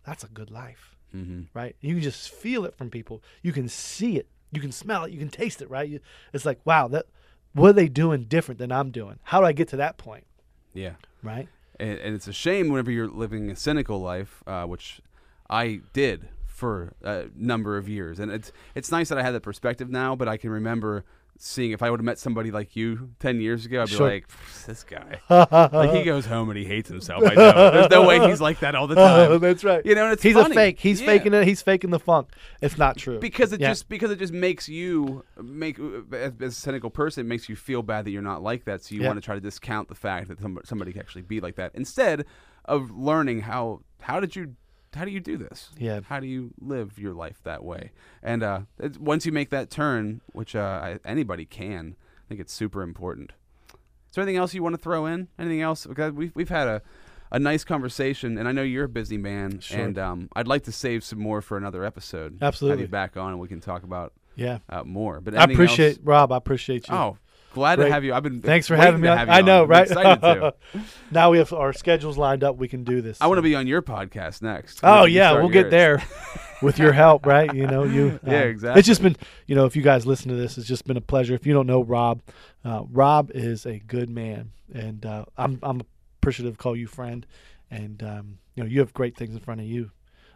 [0.06, 0.96] that's a good life.
[1.12, 1.76] hmm Right.
[1.82, 3.24] You can just feel it from people.
[3.42, 4.28] You can see it.
[4.52, 5.12] You can smell it.
[5.12, 5.70] You can taste it.
[5.70, 5.90] Right.
[5.90, 6.00] You,
[6.34, 7.06] it's like, wow, that
[7.54, 9.20] what are they doing different than I'm doing?
[9.24, 10.26] How do I get to that point?
[10.74, 10.94] Yeah.
[11.24, 11.48] Right.
[11.80, 15.02] And, and it's a shame whenever you're living a cynical life, uh, which
[15.50, 18.20] I did for a number of years.
[18.20, 21.04] And it's it's nice that I had that perspective now, but I can remember
[21.38, 24.10] seeing if I would have met somebody like you ten years ago, I'd be Sure.
[24.10, 24.28] like,
[24.66, 25.20] this guy.
[25.30, 27.24] like he goes home and he hates himself.
[27.26, 27.72] I know.
[27.72, 29.40] There's no way he's like that all the oh, time.
[29.42, 29.86] That's right.
[29.86, 30.52] You know, and it's he's funny.
[30.52, 30.80] a fake.
[30.80, 31.08] He's Yeah.
[31.08, 31.46] faking it.
[31.48, 32.30] He's faking the funk.
[32.62, 33.20] It's not true.
[33.20, 33.70] because it Yeah.
[33.70, 35.78] just because it just makes you make
[36.14, 38.84] as, as a cynical person it makes you feel bad that you're not like that
[38.84, 39.08] so you Yeah.
[39.08, 41.72] want to try to discount the fact that some- somebody can actually be like that
[41.76, 42.26] instead
[42.66, 44.56] of learning how how did you
[44.96, 46.00] how do you do this Yeah.
[46.08, 47.92] how do you live your life that way
[48.24, 48.62] and uh
[49.00, 53.32] once you make that turn which uh I, anybody can i think it's super important
[53.74, 56.68] is there anything else you want to throw in anything else because we've, we've had
[56.68, 56.82] a
[57.32, 59.80] a nice conversation, and I know you're a busy man, Sure.
[59.80, 62.38] and um, I'd like to save some more for another episode.
[62.42, 64.60] Absolutely, have you back on, and we can talk about yeah.
[64.70, 65.20] uh, more.
[65.20, 66.32] But I appreciate else- Rob.
[66.32, 66.94] I appreciate you.
[66.94, 67.18] Oh,
[67.56, 68.14] glad to have you.
[68.14, 69.08] I've been Thanks for having me.
[69.08, 69.18] on.
[69.18, 69.46] have I on.
[69.46, 69.88] know, I'm right?
[69.88, 70.54] excited to.
[71.12, 72.58] now we have our schedules lined up.
[72.58, 73.20] We can do this.
[73.22, 74.82] I want to be on your podcast next.
[74.84, 76.04] Oh yeah, we'll get there
[76.62, 77.52] with your help, right?
[77.54, 78.20] You know, you.
[78.26, 78.80] Yeah, um, exactly.
[78.80, 79.16] It's just been,
[79.48, 81.34] you know, if you guys listen to this, it's just been a pleasure.
[81.34, 82.22] If you don't know Rob,
[82.64, 85.82] uh, Rob is a good man, and uh, I'm I'm
[86.22, 87.26] appreciative to call you friend,
[87.72, 89.92] and um, you know, you have great things in front of you.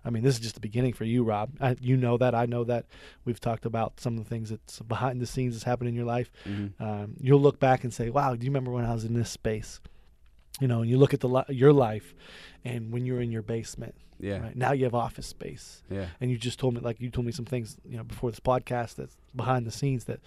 [0.06, 1.52] I mean, this is just the beginning for you, Rob.
[1.60, 2.34] I, you know that.
[2.36, 2.86] I know that.
[3.26, 6.06] We've talked about some of the things that's behind the scenes that's happened in your
[6.06, 6.32] life.
[6.45, 6.80] Mhm.
[6.80, 9.30] Um, you'll look back and say, "Wow, do you remember when I was in this
[9.30, 9.80] space?"
[10.60, 12.14] You know, and you look at the your life,
[12.66, 13.95] and when you were in your basement.
[14.22, 17.10] Yeah, Right now, you have office space, yeah, and you just told me, like you
[17.10, 20.20] told me some things, you know, before this podcast that's behind the scenes that,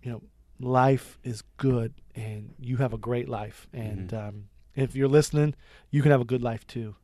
[0.00, 0.22] you know,
[0.60, 4.28] life is good, and you have a great life, and Mm-hmm.
[4.28, 4.44] um,
[4.76, 5.54] if you're listening,
[5.90, 6.94] you can have a good life too,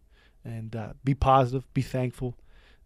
[0.45, 2.36] and uh, be positive, be thankful,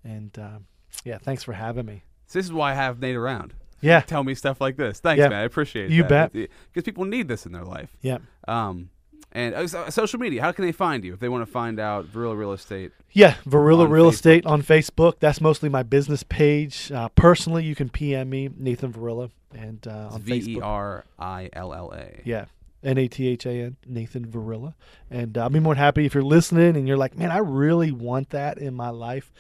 [0.05, 0.67] and um,
[1.05, 2.05] yeah, thanks for having me.
[2.27, 3.55] So this is why I have Nate around.
[3.83, 5.01] Yeah, Tell me stuff like this.
[5.01, 5.29] Thanks, Yeah.
[5.29, 5.41] man.
[5.41, 5.91] I appreciate it.
[5.93, 6.33] You that.
[6.33, 6.49] bet.
[6.73, 7.95] Because people need this in their life.
[8.01, 8.19] yeah.
[8.49, 8.91] Um,
[9.33, 10.41] and uh, so- social media.
[10.41, 12.93] How can they find you if they want to find out real real estate?
[13.13, 14.13] Yeah, Verilla Real Facebook.
[14.15, 15.15] Estate on Facebook.
[15.21, 16.91] That's mostly my business page.
[16.91, 20.61] Uh, personally, you can PM me, Nathan Verilla, and uh, on V E.
[20.61, 22.21] R I L L A.
[22.25, 22.47] Yeah,
[22.87, 24.74] N A T H A N, Nathan Verilla.
[25.11, 27.39] And uh, I'll be more than happy if you're listening and you're like, man, I
[27.39, 29.32] really want that in my life.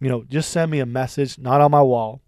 [0.00, 2.20] You know, just send me a message, not on my wall,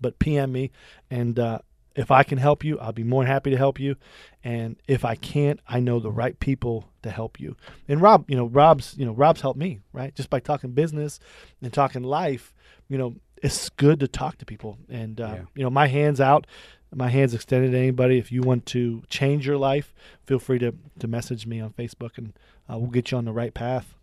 [0.00, 0.70] but PM me.
[1.10, 1.60] And uh,
[1.94, 3.96] if I can help you, I'll be more than happy to help you.
[4.42, 7.56] And if I can't, I know the right people to help you.
[7.88, 10.14] And Rob, you know, Rob's, you know, Rob's helped me, right?
[10.14, 11.20] Just by talking business
[11.62, 12.52] and talking life,
[12.88, 14.78] you know, it's good to talk to people.
[14.88, 15.42] And, uh, Yeah.
[15.54, 16.46] you know, my hand's out
[16.94, 18.18] my hands extended to anybody.
[18.18, 22.18] If you want to change your life, feel free to, to message me on Facebook
[22.18, 22.32] and
[22.70, 23.94] uh, we'll get you on the right path.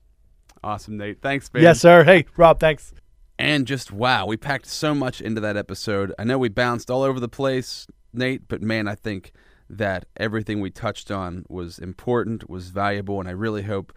[0.64, 1.22] Awesome, Nate.
[1.22, 1.64] Thanks, man.
[1.64, 2.04] Yes, sir.
[2.04, 2.94] Hey, Rob, thanks.
[3.40, 6.14] And just wow, we packed so much into that episode.
[6.20, 9.32] I know we bounced all over the place, Nate, but man, I think
[9.68, 13.94] that everything we touched on was important, was valuable, and I really hope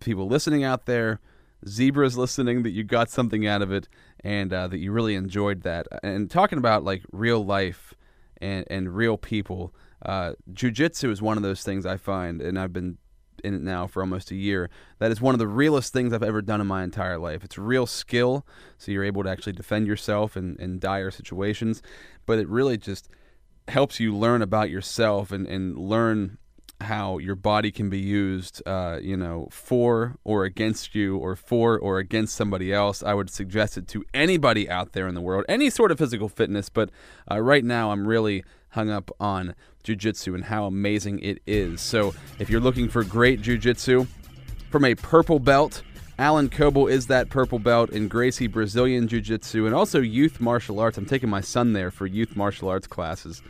[0.00, 1.20] people listening out there,
[1.66, 3.88] zebras listening, that you got something out of it
[4.20, 5.86] and uh, that you really enjoyed that.
[6.02, 7.94] And talking about like real life
[8.40, 9.74] and, and real people,
[10.04, 12.98] uh, jujitsu is one of those things I find, and I've been
[13.44, 14.68] in it now for almost a year.
[14.98, 17.44] That is one of the realest things I've ever done in my entire life.
[17.44, 18.46] It's real skill,
[18.78, 21.82] so you're able to actually defend yourself in, in dire situations,
[22.26, 23.08] but it really just
[23.68, 26.38] helps you learn about yourself and, and learn
[26.80, 31.78] how your body can be used, uh, you know, for or against you, or for
[31.78, 33.02] or against somebody else.
[33.02, 36.28] I would suggest it to anybody out there in the world, any sort of physical
[36.28, 36.68] fitness.
[36.68, 36.90] But
[37.30, 41.80] uh, right now, I'm really hung up on jujitsu and how amazing it is.
[41.80, 44.06] So, if you're looking for great jujitsu
[44.70, 45.82] from a purple belt.
[46.20, 50.80] Alan Coble is that purple belt in Gracie Brazilian Jiu Jitsu and also youth martial
[50.80, 50.98] arts.
[50.98, 53.40] I'm taking my son there for youth martial arts classes.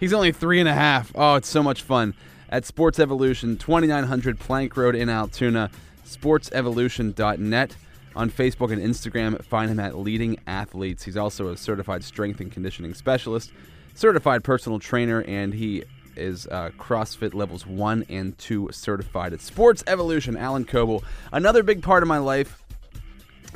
[0.00, 1.12] He's only three and a half.
[1.14, 2.14] Oh, it's so much fun.
[2.50, 5.70] At Sports Evolution, 2900 Plank Road in Altoona,
[6.06, 7.76] sportsevolution.net.
[8.16, 11.04] On Facebook and Instagram, find him at Leading Athletes.
[11.04, 13.52] He's also a certified strength and conditioning specialist,
[13.94, 15.84] certified personal trainer, and he
[16.16, 19.34] is uh, CrossFit levels one and two certified.
[19.34, 21.04] At Sports Evolution, Alan Coble.
[21.32, 22.64] Another big part of my life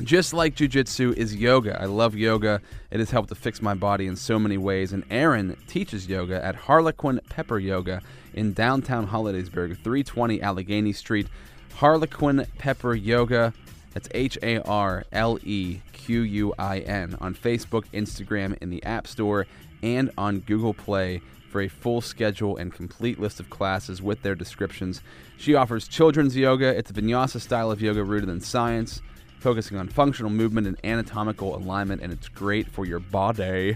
[0.01, 1.79] just like jujitsu is yoga.
[1.79, 2.61] I love yoga.
[2.89, 4.91] It has helped to fix my body in so many ways.
[4.91, 8.01] And Erin teaches yoga at Harlequin Pepper Yoga
[8.33, 11.27] in downtown Hollidaysburg, 320 Allegheny Street.
[11.75, 13.53] Harlequin Pepper Yoga.
[13.93, 18.83] That's H A R L E Q U I N on Facebook, Instagram, in the
[18.83, 19.45] App Store,
[19.81, 24.35] and on Google Play for a full schedule and complete list of classes with their
[24.35, 25.01] descriptions.
[25.37, 26.75] She offers children's yoga.
[26.75, 29.01] It's a vinyasa style of yoga rooted in science
[29.43, 33.75] focusing on functional movement and anatomical alignment, and it's great for your body.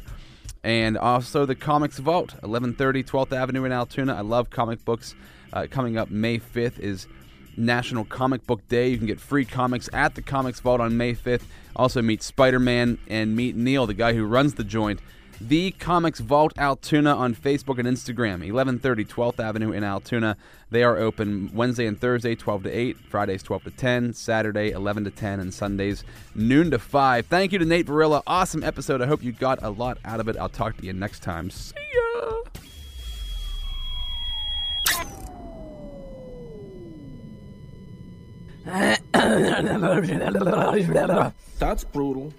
[0.67, 4.13] And also the Comics Vault, 1130 12th Avenue in Altoona.
[4.13, 5.15] I love comic books.
[5.53, 7.07] Uh, coming up May 5th is
[7.55, 8.89] National Comic Book Day.
[8.89, 11.43] You can get free comics at the Comics Vault on May 5th.
[11.73, 14.99] Also meet Spider-Man and meet Neil, the guy who runs the joint
[15.39, 20.35] The Comics Vault Altoona on Facebook and Instagram, 1130 12th Avenue in Altoona.
[20.71, 25.03] They are open Wednesday and Thursday, 12 to 8, Fridays, 12 to 10, Saturday, 11
[25.03, 27.27] to 10, and Sundays, noon to 5.
[27.27, 28.23] Thank you to Nate Verilla.
[28.25, 29.01] Awesome episode.
[29.01, 30.37] I hope you got a lot out of it.
[30.37, 31.51] I'll talk to you next time.
[31.51, 32.01] See ya.
[41.59, 42.33] That's brutal.